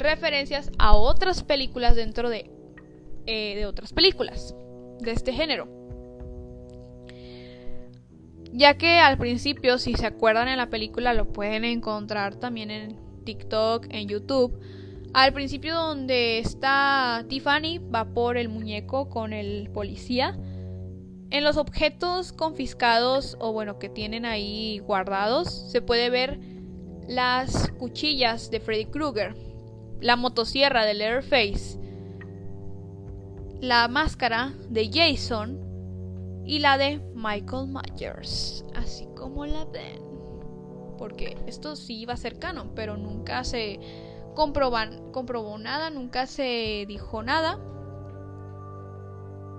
[0.00, 2.50] referencias a otras películas dentro de,
[3.26, 4.54] eh, de otras películas
[5.00, 5.68] de este género.
[8.52, 12.98] Ya que al principio, si se acuerdan en la película, lo pueden encontrar también en
[13.24, 14.58] TikTok, en YouTube.
[15.12, 20.36] Al principio donde está Tiffany va por el muñeco con el policía.
[21.30, 26.40] En los objetos confiscados o bueno que tienen ahí guardados se puede ver
[27.06, 29.34] las cuchillas de Freddy Krueger,
[30.00, 31.78] la motosierra de Leatherface,
[33.60, 35.60] la máscara de Jason
[36.44, 40.00] y la de Michael Myers, así como la ven.
[40.96, 43.78] Porque esto sí iba a ser canon, pero nunca se
[44.34, 47.58] comprobó nada, nunca se dijo nada.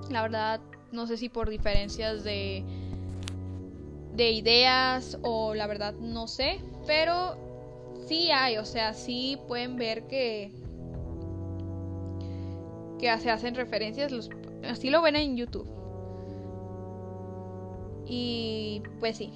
[0.10, 2.64] La verdad, no sé si por diferencias de,
[4.14, 7.51] de ideas o la verdad no sé, pero
[8.08, 10.52] sí hay, o sea, sí pueden ver que
[13.02, 14.14] que se hacen referencias,
[14.64, 15.68] así lo ven en YouTube.
[18.06, 19.32] Y pues sí,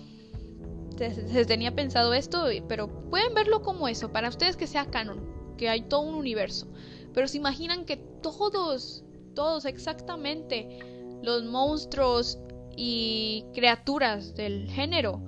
[0.98, 5.68] se, tenía pensado esto, pero pueden verlo como eso, para ustedes que sea canon, que
[5.68, 6.68] hay todo un universo.
[7.14, 10.80] Pero se imaginan que todos, todos exactamente,
[11.24, 12.38] los monstruos
[12.78, 15.22] y criaturas del género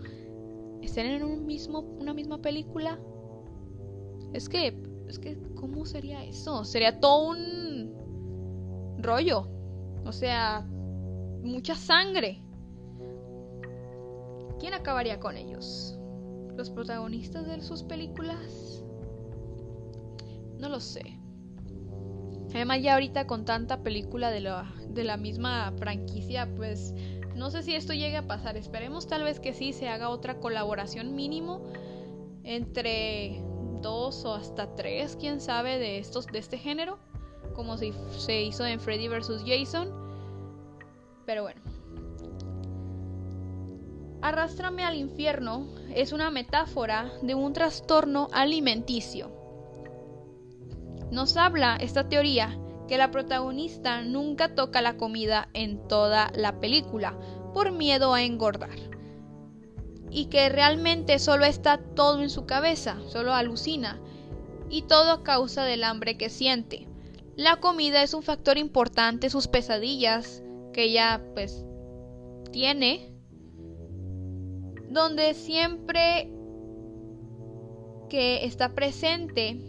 [0.82, 3.00] estén en un mismo, una misma película.
[4.34, 6.64] Es que, es que, ¿cómo sería eso?
[6.66, 9.48] Sería todo un rollo.
[10.06, 10.66] O sea,
[11.42, 12.42] mucha sangre.
[14.60, 15.98] ¿Quién acabaría con ellos?
[16.56, 18.84] ¿Los protagonistas de sus películas?
[20.58, 21.20] No lo sé.
[22.56, 26.94] Además ya ahorita con tanta película de la, de la misma franquicia, pues
[27.36, 28.58] no sé si esto llegue a pasar.
[28.58, 31.62] Esperemos tal vez que sí se haga otra colaboración mínimo
[32.44, 33.44] entre
[33.82, 37.00] dos o hasta tres, quién sabe, de estos de este género,
[37.56, 39.90] como si se hizo en Freddy vs Jason.
[41.26, 41.62] Pero bueno.
[44.22, 49.32] Arrástrame al infierno es una metáfora de un trastorno alimenticio.
[51.12, 57.18] Nos habla esta teoría que la protagonista nunca toca la comida en toda la película
[57.54, 58.97] por miedo a engordar.
[60.10, 64.00] Y que realmente solo está todo en su cabeza, solo alucina.
[64.70, 66.88] Y todo a causa del hambre que siente.
[67.36, 70.42] La comida es un factor importante, sus pesadillas
[70.74, 71.64] que ella pues
[72.52, 73.12] tiene
[74.90, 76.32] donde siempre
[78.10, 79.60] que está presente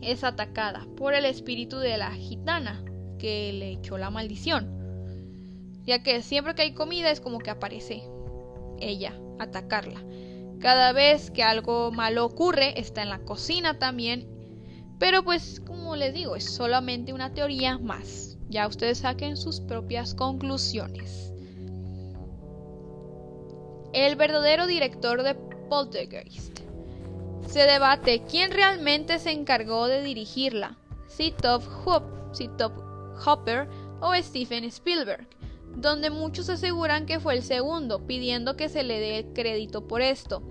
[0.00, 2.84] es atacada por el espíritu de la gitana
[3.18, 4.80] que le echó la maldición.
[5.84, 8.02] Ya que siempre que hay comida es como que aparece
[8.88, 10.02] ella, atacarla.
[10.60, 14.28] Cada vez que algo malo ocurre, está en la cocina también.
[14.98, 18.38] Pero pues, como les digo, es solamente una teoría más.
[18.48, 21.32] Ya ustedes saquen sus propias conclusiones
[23.92, 25.34] el verdadero director de
[25.68, 26.60] Poltergeist.
[27.46, 31.62] Se debate quién realmente se encargó de dirigirla, si Top,
[33.24, 33.68] Hopper
[34.00, 35.28] o Stephen Spielberg,
[35.76, 40.42] donde muchos aseguran que fue el segundo, pidiendo que se le dé crédito por esto.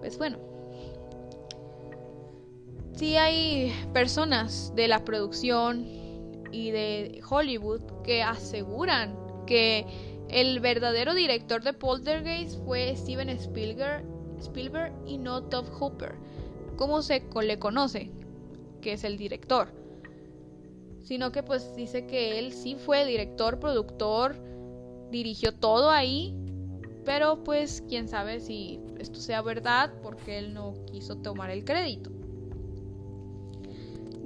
[0.00, 0.38] Pues bueno,
[2.94, 5.86] sí hay personas de la producción
[6.50, 9.86] y de Hollywood que aseguran que
[10.28, 14.04] el verdadero director de Poltergeist fue Steven Spielberg,
[15.06, 16.14] y no Todd Hooper,
[16.76, 18.10] como se le conoce,
[18.80, 19.81] que es el director.
[21.02, 24.36] Sino que pues dice que él sí fue director, productor,
[25.10, 26.34] dirigió todo ahí,
[27.04, 32.10] pero pues quién sabe si esto sea verdad porque él no quiso tomar el crédito.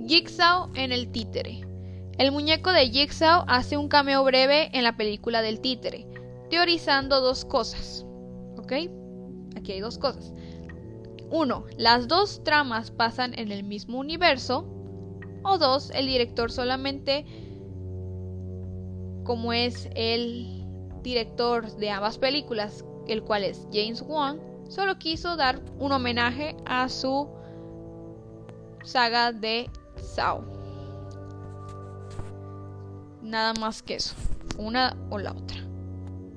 [0.06, 1.66] Jigsaw en el títere.
[2.18, 6.06] El muñeco de Jigsaw hace un cameo breve en la película del títere,
[6.50, 8.06] teorizando dos cosas.
[8.56, 8.72] ¿Ok?
[9.56, 10.32] Aquí hay dos cosas.
[11.30, 14.66] Uno, las dos tramas pasan en el mismo universo.
[15.48, 17.24] O dos, el director solamente,
[19.22, 20.64] como es el
[21.02, 26.88] director de ambas películas, el cual es James Wan, solo quiso dar un homenaje a
[26.88, 27.28] su
[28.82, 30.42] saga de Saw.
[33.22, 34.16] Nada más que eso.
[34.58, 35.58] Una o la otra.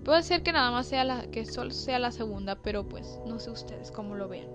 [0.04, 3.40] Puede ser que nada más sea la que solo sea la segunda, pero pues no
[3.40, 4.50] sé ustedes cómo lo vean.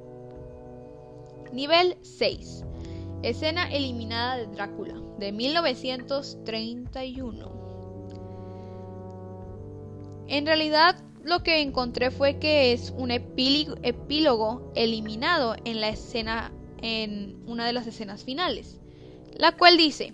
[1.52, 2.64] Nivel 6.
[3.24, 7.64] Escena eliminada de Drácula de 1931.
[10.28, 16.52] En realidad lo que encontré fue que es un epílogo eliminado en la escena
[16.82, 18.78] en una de las escenas finales,
[19.34, 20.12] la cual dice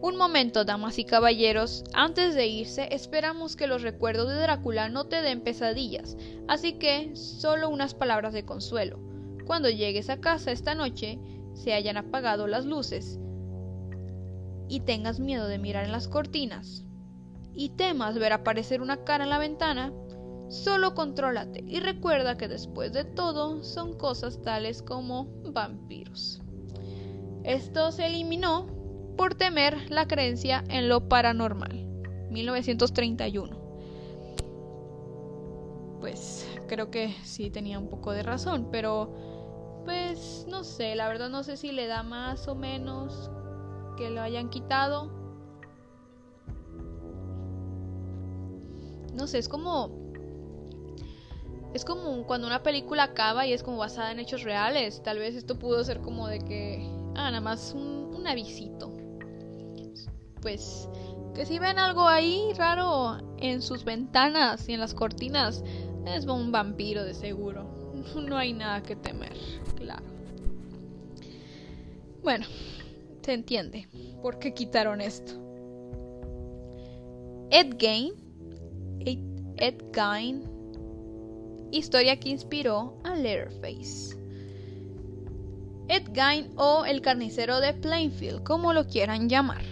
[0.00, 5.06] un momento, damas y caballeros, antes de irse esperamos que los recuerdos de Drácula no
[5.06, 6.16] te den pesadillas,
[6.46, 9.00] así que solo unas palabras de consuelo.
[9.44, 11.18] cuando llegues a casa esta noche
[11.54, 13.18] se hayan apagado las luces
[14.68, 16.84] y tengas miedo de mirar en las cortinas
[17.52, 19.92] y temas ver aparecer una cara en la ventana,
[20.48, 26.40] solo contrólate y recuerda que después de todo son cosas tales como vampiros.
[27.44, 28.66] Esto se eliminó
[29.16, 31.84] por temer la creencia en lo paranormal.
[32.30, 33.64] 1931.
[36.00, 39.14] Pues creo que sí tenía un poco de razón, pero
[39.84, 43.30] pues no sé, la verdad no sé si le da más o menos
[43.96, 45.10] que lo hayan quitado.
[49.12, 50.04] No sé, es como
[51.74, 55.02] es como cuando una película acaba y es como basada en hechos reales.
[55.02, 58.90] Tal vez esto pudo ser como de que ah, nada más un, avisito.
[60.40, 60.88] Pues
[61.34, 65.62] que si ven algo ahí raro en sus ventanas y en las cortinas,
[66.06, 67.83] es un vampiro de seguro.
[68.28, 69.32] No hay nada que temer,
[69.76, 70.04] claro.
[72.22, 72.46] Bueno,
[73.22, 73.88] se entiende
[74.22, 75.32] por qué quitaron esto.
[77.50, 78.12] Ed Gain,
[79.56, 80.42] Ed, Gain,
[81.70, 84.16] historia que inspiró a Letterface.
[85.88, 89.62] Ed Gain o el carnicero de Plainfield, como lo quieran llamar.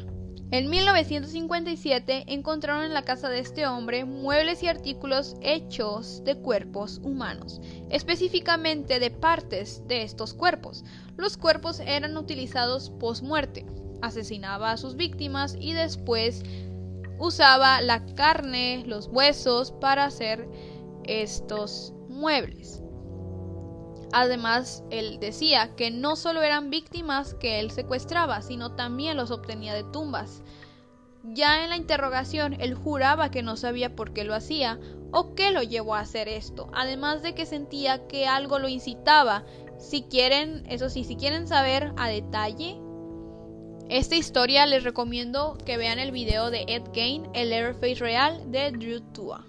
[0.52, 7.00] En 1957 encontraron en la casa de este hombre muebles y artículos hechos de cuerpos
[7.02, 10.84] humanos, específicamente de partes de estos cuerpos.
[11.16, 13.64] Los cuerpos eran utilizados post-muerte.
[14.02, 16.42] Asesinaba a sus víctimas y después
[17.18, 20.46] usaba la carne, los huesos para hacer
[21.04, 22.81] estos muebles.
[24.12, 29.74] Además, él decía que no solo eran víctimas que él secuestraba, sino también los obtenía
[29.74, 30.42] de tumbas.
[31.24, 34.78] Ya en la interrogación, él juraba que no sabía por qué lo hacía
[35.12, 39.44] o qué lo llevó a hacer esto, además de que sentía que algo lo incitaba.
[39.78, 42.80] Si quieren, eso sí, si quieren saber a detalle
[43.88, 48.70] esta historia, les recomiendo que vean el video de Ed Gain, el Airface real de
[48.70, 49.44] Drew Tua.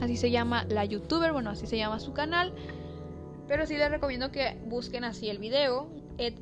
[0.00, 2.54] Así se llama la youtuber, bueno, así se llama su canal.
[3.46, 5.88] Pero sí les recomiendo que busquen así el video.
[6.18, 6.34] Ed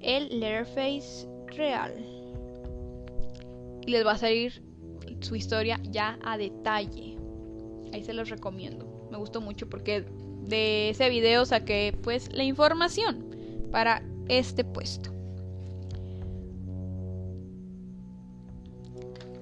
[0.00, 1.92] el Letterface real.
[3.86, 4.62] Y les va a salir
[5.20, 7.16] su historia ya a detalle.
[7.92, 9.08] Ahí se los recomiendo.
[9.10, 10.04] Me gustó mucho porque
[10.42, 13.24] de ese video saqué pues la información
[13.70, 15.10] para este puesto.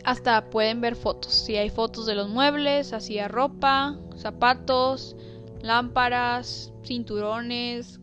[0.05, 1.33] Hasta pueden ver fotos.
[1.33, 5.17] Si hay fotos de los muebles, hacía ropa, zapatos,
[5.63, 8.01] lámparas, cinturones,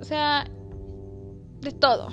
[0.00, 0.44] o sea,
[1.60, 2.08] de todo.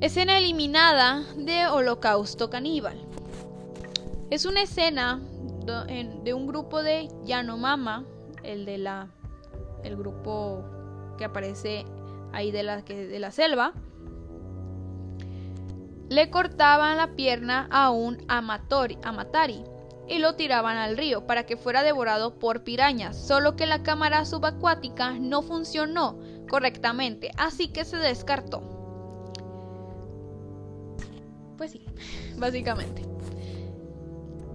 [0.00, 2.98] Escena eliminada de Holocausto Caníbal.
[4.30, 5.20] Es una escena
[6.22, 8.04] de un grupo de Yanomama,
[8.42, 9.08] el de la
[9.84, 10.64] el grupo
[11.18, 11.84] que aparece
[12.32, 13.72] ahí de la de la selva.
[16.08, 19.62] Le cortaban la pierna a un amatori, amatari
[20.08, 24.24] y lo tiraban al río para que fuera devorado por pirañas, solo que la cámara
[24.24, 28.62] subacuática no funcionó correctamente, así que se descartó.
[31.56, 31.84] Pues sí,
[32.36, 33.02] básicamente.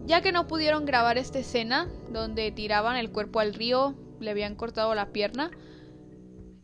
[0.05, 4.55] Ya que no pudieron grabar esta escena donde tiraban el cuerpo al río, le habían
[4.55, 5.51] cortado la pierna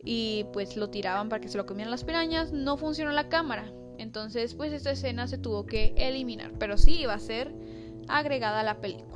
[0.02, 3.72] y pues lo tiraban para que se lo comieran las pirañas, no funcionó la cámara.
[3.98, 7.54] Entonces, pues esta escena se tuvo que eliminar, pero sí iba a ser
[8.18, 9.10] agregada a la película.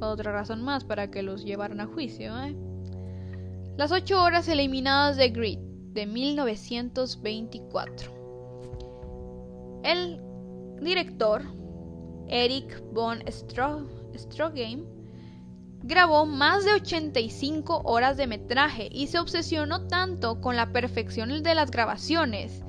[0.00, 2.38] Otra razón más para que los llevaran a juicio.
[2.42, 2.56] ¿eh?
[3.76, 5.58] Las ocho horas eliminadas de Grid
[5.92, 8.10] de 1924.
[9.82, 10.20] El
[10.80, 11.42] director
[12.28, 14.84] Eric von Stroheim
[15.82, 21.54] grabó más de 85 horas de metraje y se obsesionó tanto con la perfección de
[21.54, 22.62] las grabaciones,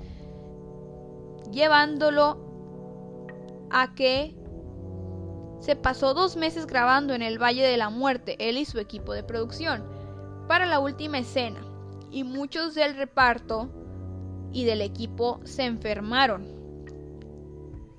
[1.52, 2.51] llevándolo
[3.72, 4.36] a que
[5.60, 9.14] se pasó dos meses grabando en el Valle de la Muerte, él y su equipo
[9.14, 9.86] de producción,
[10.48, 11.62] para la última escena,
[12.10, 13.70] y muchos del reparto
[14.52, 16.48] y del equipo se enfermaron.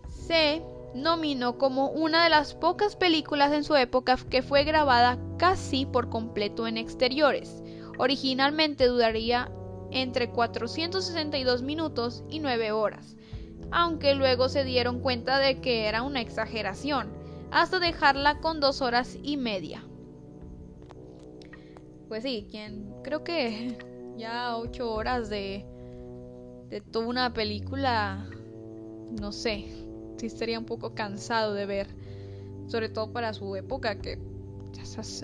[0.09, 0.63] Se
[0.95, 6.11] nominó como una de las pocas películas en su época que fue grabada casi por
[6.11, 7.63] completo en exteriores.
[7.99, 9.51] Originalmente duraría
[9.91, 13.17] entre 462 minutos y 9 horas,
[13.73, 17.11] aunque luego se dieron cuenta de que era una exageración,
[17.51, 19.85] hasta dejarla con dos horas y media.
[22.09, 23.79] Pues sí, quien creo que
[24.19, 25.67] ya ocho horas de,
[26.69, 28.29] de toda una película,
[29.21, 29.67] no sé,
[30.19, 31.89] sí estaría un poco cansado de ver.
[32.69, 34.19] sobre todo para su época que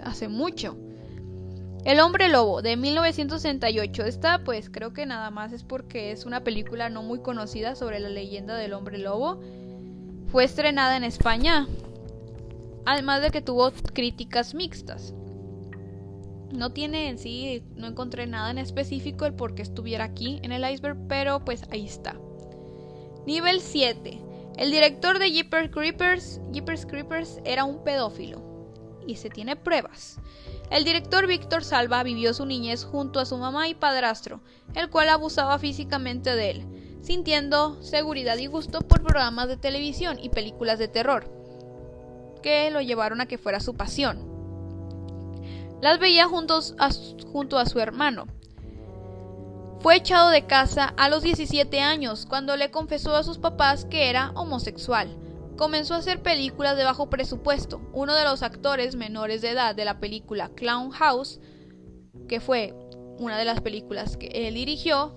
[0.04, 0.76] hace mucho.
[1.84, 4.04] El hombre lobo de 1968.
[4.04, 8.00] Esta pues creo que nada más es porque es una película no muy conocida sobre
[8.00, 9.40] la leyenda del hombre lobo.
[10.26, 11.66] Fue estrenada en España.
[12.84, 15.14] Además de que tuvo críticas mixtas.
[16.52, 20.52] No tiene en sí, no encontré nada en específico el por qué estuviera aquí en
[20.52, 22.16] el iceberg, pero pues ahí está.
[23.26, 24.22] Nivel 7.
[24.56, 28.42] El director de Jeepers Creepers, Jeepers Creepers era un pedófilo.
[29.06, 30.18] Y se tiene pruebas.
[30.70, 34.40] El director Víctor Salva vivió su niñez junto a su mamá y padrastro,
[34.74, 40.28] el cual abusaba físicamente de él, sintiendo seguridad y gusto por programas de televisión y
[40.28, 41.30] películas de terror,
[42.42, 44.28] que lo llevaron a que fuera su pasión.
[45.80, 46.74] Las veía juntos
[47.32, 48.26] junto a su hermano.
[49.80, 54.10] Fue echado de casa a los 17 años cuando le confesó a sus papás que
[54.10, 55.16] era homosexual
[55.58, 57.82] comenzó a hacer películas de bajo presupuesto.
[57.92, 61.40] Uno de los actores menores de edad de la película Clown House,
[62.28, 62.74] que fue
[63.18, 65.16] una de las películas que él dirigió,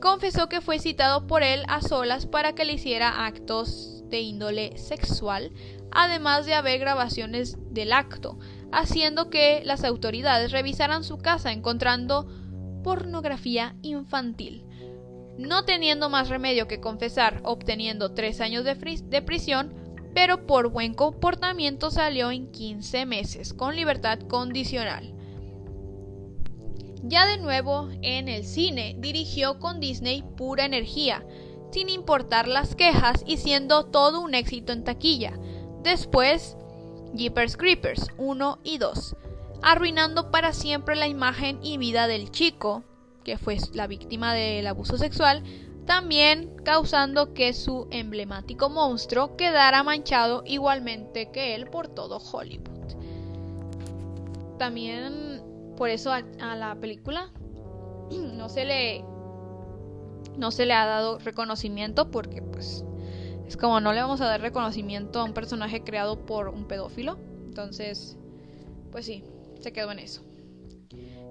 [0.00, 4.76] confesó que fue citado por él a solas para que le hiciera actos de índole
[4.76, 5.50] sexual,
[5.90, 8.38] además de haber grabaciones del acto,
[8.70, 12.28] haciendo que las autoridades revisaran su casa encontrando
[12.82, 14.66] pornografía infantil
[15.38, 19.74] no teniendo más remedio que confesar, obteniendo tres años de, prisión,
[20.14, 25.12] pero por buen comportamiento salió en 15 meses, con libertad condicional.
[27.02, 31.24] Ya de nuevo en el cine, dirigió con Disney Pura Energía,
[31.72, 35.38] sin importar las quejas y siendo todo un éxito en taquilla.
[35.82, 36.56] Después,
[37.14, 39.16] Jeepers Creepers 1 y 2,
[39.62, 42.84] arruinando para siempre la imagen y vida del chico,
[43.24, 45.42] que fue la víctima del abuso sexual,
[45.86, 52.94] también causando que su emblemático monstruo quedara manchado igualmente que él por todo Hollywood.
[54.58, 55.42] También
[55.76, 57.32] por eso a, la película
[58.10, 59.04] no se le
[60.36, 62.84] no se le ha dado reconocimiento porque pues
[63.46, 67.18] es como no le vamos a dar reconocimiento a un personaje creado por un pedófilo.
[67.44, 68.16] Entonces,
[68.90, 69.22] pues sí,
[69.60, 70.22] se quedó en eso.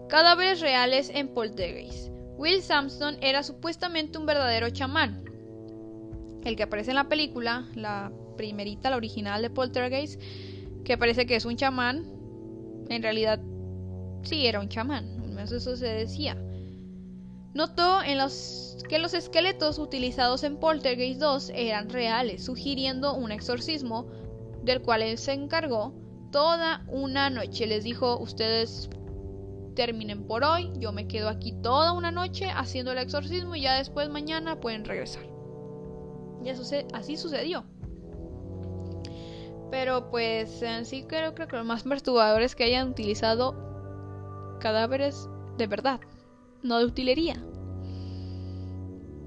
[0.10, 2.10] Cadáveres reales en Poltergeist.
[2.38, 5.24] Will Sampson era supuestamente un verdadero chamán.
[6.44, 10.22] El que aparece en la película, la primerita, la original de Poltergeist,
[10.84, 12.06] que parece que es un chamán,
[12.90, 13.40] en realidad
[14.24, 16.38] sí era un chamán, eso se decía.
[17.54, 24.08] Notó en los, que los esqueletos utilizados en Poltergeist 2 eran reales, sugiriendo un exorcismo
[24.64, 25.94] del cual él se encargó
[26.32, 27.68] toda una noche.
[27.68, 28.90] Les dijo, ustedes
[29.74, 33.78] terminen por hoy, yo me quedo aquí toda una noche haciendo el exorcismo y ya
[33.78, 35.26] después mañana pueden regresar.
[36.44, 36.50] Y
[36.94, 37.66] así sucedió.
[39.72, 43.56] Pero pues en sí creo, creo que lo más perturbador es que hayan utilizado
[44.60, 46.00] cadáveres de verdad,
[46.62, 47.44] no de utilería.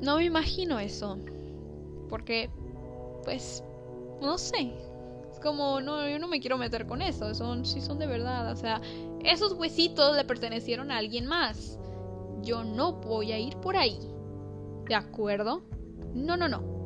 [0.00, 1.18] No me imagino eso.
[2.08, 2.50] Porque,
[3.24, 3.62] pues,
[4.20, 4.72] no sé.
[5.30, 7.34] Es como, no, yo no me quiero meter con eso.
[7.34, 8.52] Son, sí son de verdad.
[8.52, 8.80] O sea,
[9.26, 11.78] esos huesitos le pertenecieron a alguien más.
[12.42, 13.98] Yo no voy a ir por ahí.
[14.88, 15.62] ¿De acuerdo?
[16.14, 16.76] No, no, no.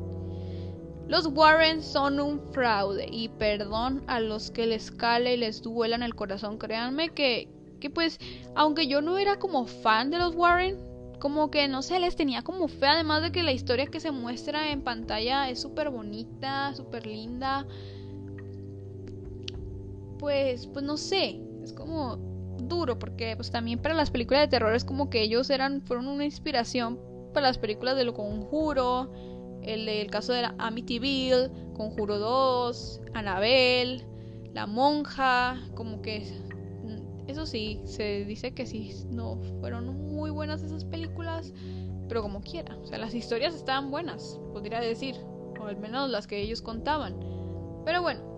[1.07, 6.03] Los Warren son un fraude y perdón a los que les cale y les duelan
[6.03, 6.57] el corazón.
[6.57, 8.17] Créanme que, que pues,
[8.55, 10.77] aunque yo no era como fan de los Warren,
[11.19, 14.11] como que no sé, les tenía como fe, además de que la historia que se
[14.11, 17.67] muestra en pantalla es súper bonita, súper linda.
[20.17, 22.30] Pues, pues no sé, es como
[22.67, 26.07] duro porque pues también para las películas de terror es como que ellos eran fueron
[26.07, 26.99] una inspiración
[27.33, 29.11] para las películas de Lo Conjuro,
[29.61, 34.05] el, el caso de la Amityville, Conjuro 2, Annabelle,
[34.53, 36.27] La Monja, como que
[37.27, 41.53] eso sí, se dice que sí, no fueron muy buenas esas películas,
[42.09, 45.15] pero como quiera, o sea, las historias estaban buenas, podría decir,
[45.59, 47.17] o al menos las que ellos contaban.
[47.85, 48.30] Pero bueno,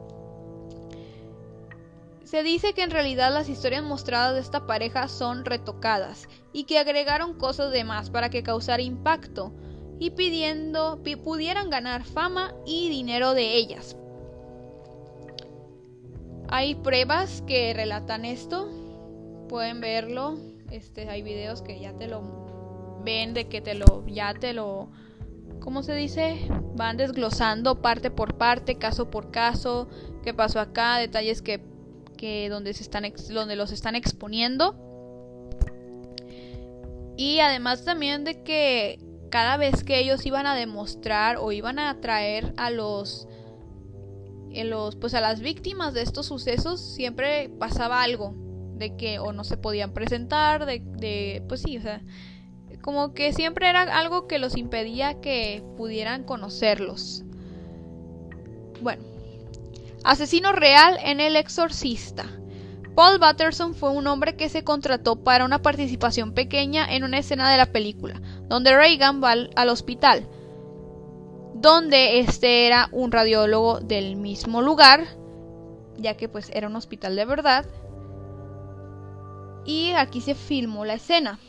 [2.24, 6.80] se dice que en realidad las historias mostradas de esta pareja son retocadas y que
[6.80, 9.54] agregaron cosas de más para que causara impacto
[10.00, 13.96] y pidiendo pudieran ganar fama y dinero de ellas.
[16.50, 18.70] Hay pruebas que relatan esto,
[19.50, 20.38] pueden verlo,
[20.72, 24.90] este hay videos que ya te lo ven de que te lo ya te lo
[25.60, 26.48] ¿cómo se dice?
[26.76, 29.88] Van desglosando parte por parte, caso por caso,
[30.24, 31.73] qué pasó acá, detalles que
[32.50, 34.76] donde, se están donde los están exponiendo.
[37.18, 39.00] Y además también de que
[39.30, 43.28] cada vez que ellos iban a demostrar o iban a traer a los
[44.52, 48.36] en los, pues a las víctimas de estos sucesos siempre pasaba algo
[48.76, 52.04] de que o no se podían presentar, de, de pues sí, o sea,
[52.82, 57.24] como que siempre era algo que los impedía que pudieran conocerlos.
[58.82, 59.04] Bueno,
[60.04, 62.26] asesino real en El Exorcista.
[62.96, 67.50] Paul Batterson fue un hombre que se contrató para una participación pequeña en una escena
[67.50, 70.28] de la película, donde Reagan va al, hospital,
[71.56, 75.06] donde este era un radiólogo del mismo lugar,
[75.98, 77.66] ya que pues era un hospital de verdad.
[79.66, 81.40] Y aquí se filmó la escena.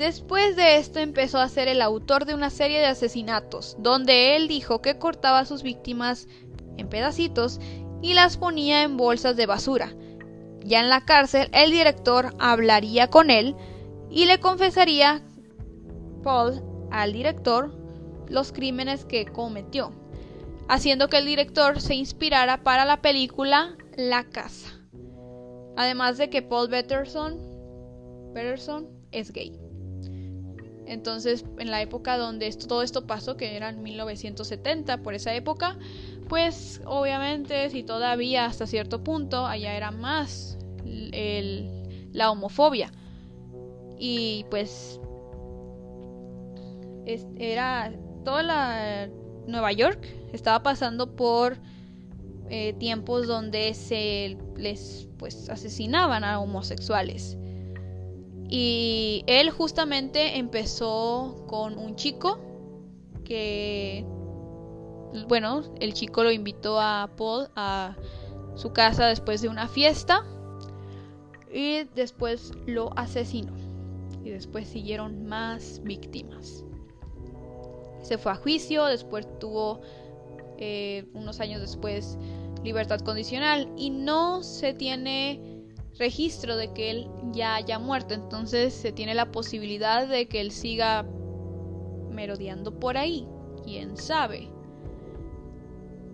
[0.00, 4.48] Después de esto empezó a ser el autor de una serie de asesinatos, donde él
[4.48, 6.26] dijo que cortaba a sus víctimas
[6.78, 7.60] en pedacitos
[8.00, 9.92] y las ponía en bolsas de basura.
[10.64, 13.54] Ya en la cárcel, el director hablaría con él
[14.08, 15.22] y le confesaría
[16.22, 17.78] Paul al director
[18.26, 19.92] los crímenes que cometió,
[20.66, 24.80] haciendo que el director se inspirara para la película La Casa.
[25.76, 27.36] Además de que Paul Betterson,
[29.12, 29.69] es gay.
[30.90, 35.78] Entonces, en la época donde todo esto pasó, que era en 1970, por esa época,
[36.28, 42.90] pues obviamente si todavía hasta cierto punto allá era más la homofobia.
[44.00, 45.00] Y pues
[47.36, 47.92] era
[48.24, 49.08] toda la
[49.46, 51.58] Nueva York estaba pasando por
[52.48, 57.36] eh, tiempos donde se les pues asesinaban a homosexuales
[58.50, 62.40] y él justamente empezó con un chico
[63.24, 64.04] que
[65.28, 67.96] bueno, el chico lo invitó a Paul a
[68.54, 70.24] su casa después de una fiesta
[71.52, 73.52] y después lo asesinó.
[74.24, 76.64] Y después siguieron más víctimas.
[78.02, 79.80] Se fue a juicio, después tuvo
[80.58, 82.18] eh, unos años después
[82.62, 85.59] libertad condicional y no se tiene
[86.00, 88.14] registro de que él ya haya muerto.
[88.14, 91.04] Entonces se tiene la posibilidad de que él siga
[92.10, 93.28] merodeando por ahí.
[93.64, 94.48] ¿Quién sabe?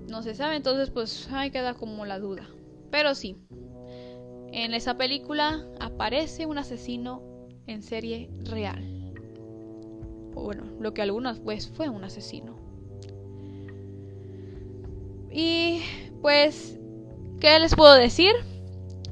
[0.08, 2.48] no se sabe, entonces pues ahí queda como la duda.
[2.90, 3.36] Pero sí,
[4.52, 7.22] en esa película aparece un asesino
[7.66, 9.12] en serie real.
[10.34, 12.56] O bueno, lo que algunas pues fue un asesino.
[15.30, 15.80] Y
[16.22, 16.78] pues,
[17.40, 18.32] ¿qué les puedo decir?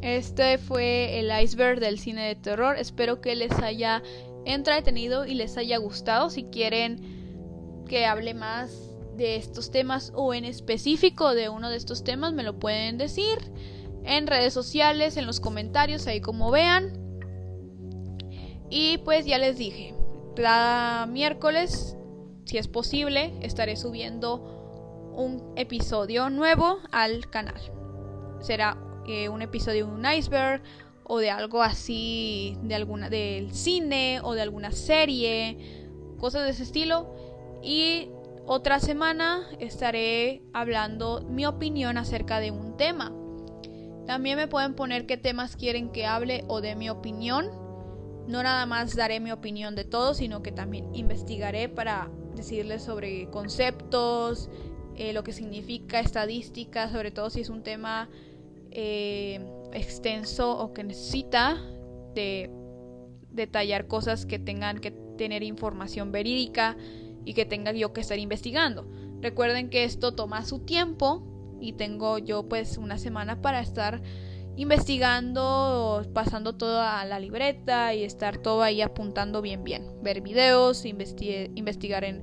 [0.05, 2.77] Este fue el iceberg del cine de terror.
[2.77, 4.03] Espero que les haya
[4.45, 6.29] entretenido y les haya gustado.
[6.29, 12.05] Si quieren que hable más de estos temas o en específico de uno de estos
[12.05, 13.39] temas me lo pueden decir
[14.05, 16.93] en redes sociales, en los comentarios, ahí como vean.
[18.69, 19.95] Y pues ya les dije,
[20.37, 21.97] cada miércoles,
[22.45, 27.59] si es posible, estaré subiendo un episodio nuevo al canal.
[28.43, 30.63] Será eh, un episodio de un iceberg
[31.05, 35.59] o de algo así, de alguna del cine o de alguna serie,
[36.19, 37.15] cosas de ese estilo.
[37.63, 38.09] Y
[38.47, 43.13] otra semana estaré hablando mi opinión acerca de un tema.
[44.07, 47.47] También me pueden poner qué temas quieren que hable o de mi opinión.
[48.27, 53.29] No nada más daré mi opinión de todo, sino que también investigaré para decirles sobre
[53.31, 54.51] conceptos,
[54.97, 58.09] eh, lo que significa estadística, sobre todo si es un tema
[58.75, 59.41] eh,
[59.72, 61.61] extenso o que necesita
[62.14, 62.51] de
[63.31, 66.77] detallar cosas que tengan que tener información verídica
[67.25, 68.89] y que tenga yo que estar investigando.
[69.20, 74.03] Recuerden que esto toma su tiempo y tengo yo pues una semana para estar
[74.57, 80.03] investigando, pasando todo a la libreta y estar todo ahí apuntando bien bien.
[80.03, 82.22] Ver videos, investigar en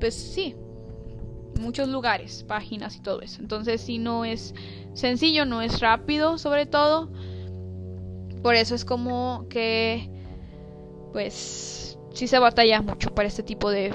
[0.00, 0.56] pues sí,
[1.60, 3.40] muchos lugares, páginas y todo eso.
[3.40, 4.54] Entonces si no es
[4.94, 7.10] sencillo, no es rápido sobre todo.
[8.42, 10.10] Por eso es como que
[11.12, 13.92] pues sí se batalla mucho para este tipo de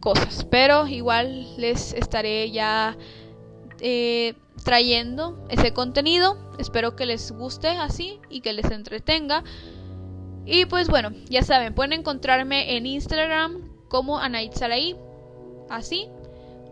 [0.00, 0.46] cosas.
[0.50, 2.96] Pero igual les estaré ya
[3.80, 6.36] eh, trayendo ese contenido.
[6.58, 9.44] Espero que les guste así y que les entretenga.
[10.44, 14.96] Y pues bueno, ya saben, pueden encontrarme en Instagram como Anaitsaraí,
[15.68, 16.08] así,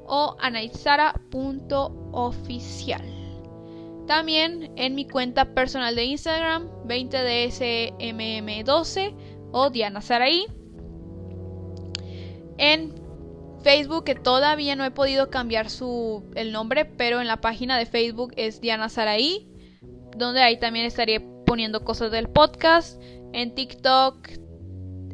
[0.07, 3.15] o anaitsara.oficial.
[4.07, 9.15] También en mi cuenta personal de Instagram, 20dsmm12
[9.53, 10.45] o Diana Saraí.
[12.59, 12.93] En
[13.63, 17.87] Facebook que todavía no he podido cambiar su el nombre, pero en la página de
[17.87, 19.49] Facebook es Diana Saraí,
[20.17, 23.01] donde ahí también estaré poniendo cosas del podcast.
[23.33, 24.29] En TikTok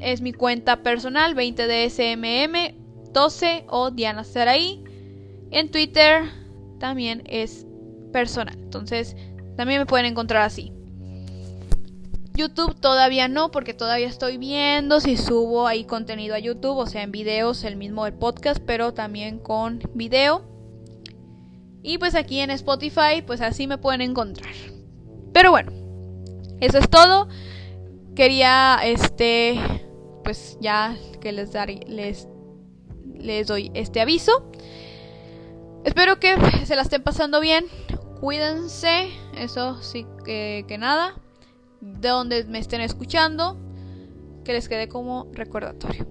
[0.00, 1.36] es mi cuenta personal
[3.12, 4.84] 20DSMM12 o Diana Saraí.
[5.50, 6.24] En Twitter
[6.78, 7.66] también es
[8.12, 8.56] personal.
[8.58, 9.16] Entonces,
[9.56, 10.72] también me pueden encontrar así.
[12.34, 17.02] YouTube todavía no, porque todavía estoy viendo si subo ahí contenido a YouTube, o sea,
[17.02, 20.42] en videos, el mismo del podcast, pero también con video.
[21.82, 24.54] Y pues aquí en Spotify, pues así me pueden encontrar.
[25.32, 25.72] Pero bueno,
[26.60, 27.28] eso es todo.
[28.14, 29.58] Quería, este,
[30.24, 32.28] pues ya que les, daré, les,
[33.20, 34.50] les doy este aviso.
[35.84, 37.64] Espero que se la estén pasando bien.
[38.20, 41.14] Cuídense, eso sí que, nada.
[41.80, 43.56] De donde me estén escuchando,
[44.44, 46.06] que les quede como recordatorio.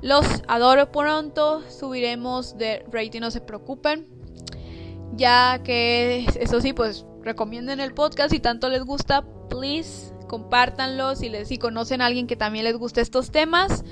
[0.00, 4.06] Los adoro pronto, subiremos de rating, no se preocupen.
[5.14, 11.28] Ya que eso sí, pues recomienden el podcast si tanto les gusta, please compártanlo si,
[11.28, 13.84] les, si conocen a alguien que también les guste estos temas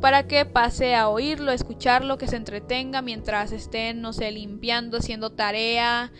[0.00, 5.30] para que pase a oírlo, escucharlo, que se entretenga mientras estén, no sé, limpiando, haciendo
[5.30, 6.12] tarea,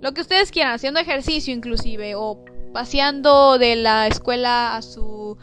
[0.00, 5.38] lo que ustedes quieran, haciendo ejercicio inclusive, o paseando de la escuela a su,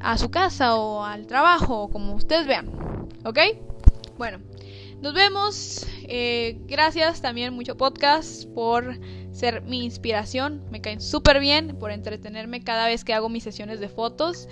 [0.00, 2.68] a su casa o al trabajo, como ustedes vean,
[3.24, 3.38] ¿ok?
[4.18, 4.40] Bueno,
[5.00, 5.86] nos vemos.
[6.02, 8.98] Eh, gracias también mucho podcast por
[9.32, 10.62] ser mi inspiración.
[10.70, 14.46] Me caen súper bien por entretenerme cada vez que hago mis sesiones de fotos.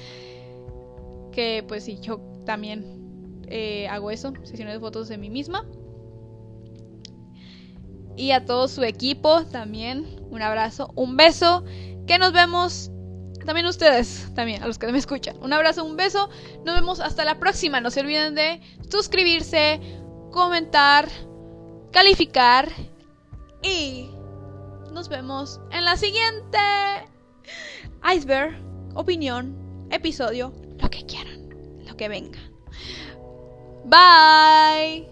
[1.38, 5.64] Que pues sí, yo también eh, hago eso, sesiones de fotos de mí misma.
[8.16, 11.64] Y a todo su equipo también un abrazo, un beso.
[12.08, 12.90] Que nos vemos
[13.46, 15.36] también ustedes, también a los que me escuchan.
[15.40, 16.28] Un abrazo, un beso.
[16.64, 17.80] Nos vemos hasta la próxima.
[17.80, 18.60] No se olviden de
[18.90, 19.78] suscribirse,
[20.32, 21.08] comentar,
[21.92, 22.68] calificar
[23.62, 24.10] y
[24.92, 26.58] nos vemos en la siguiente
[28.12, 28.60] iceberg,
[28.96, 31.27] opinión, episodio, lo que quieran,
[31.98, 32.38] que venga.
[33.84, 35.07] Bye.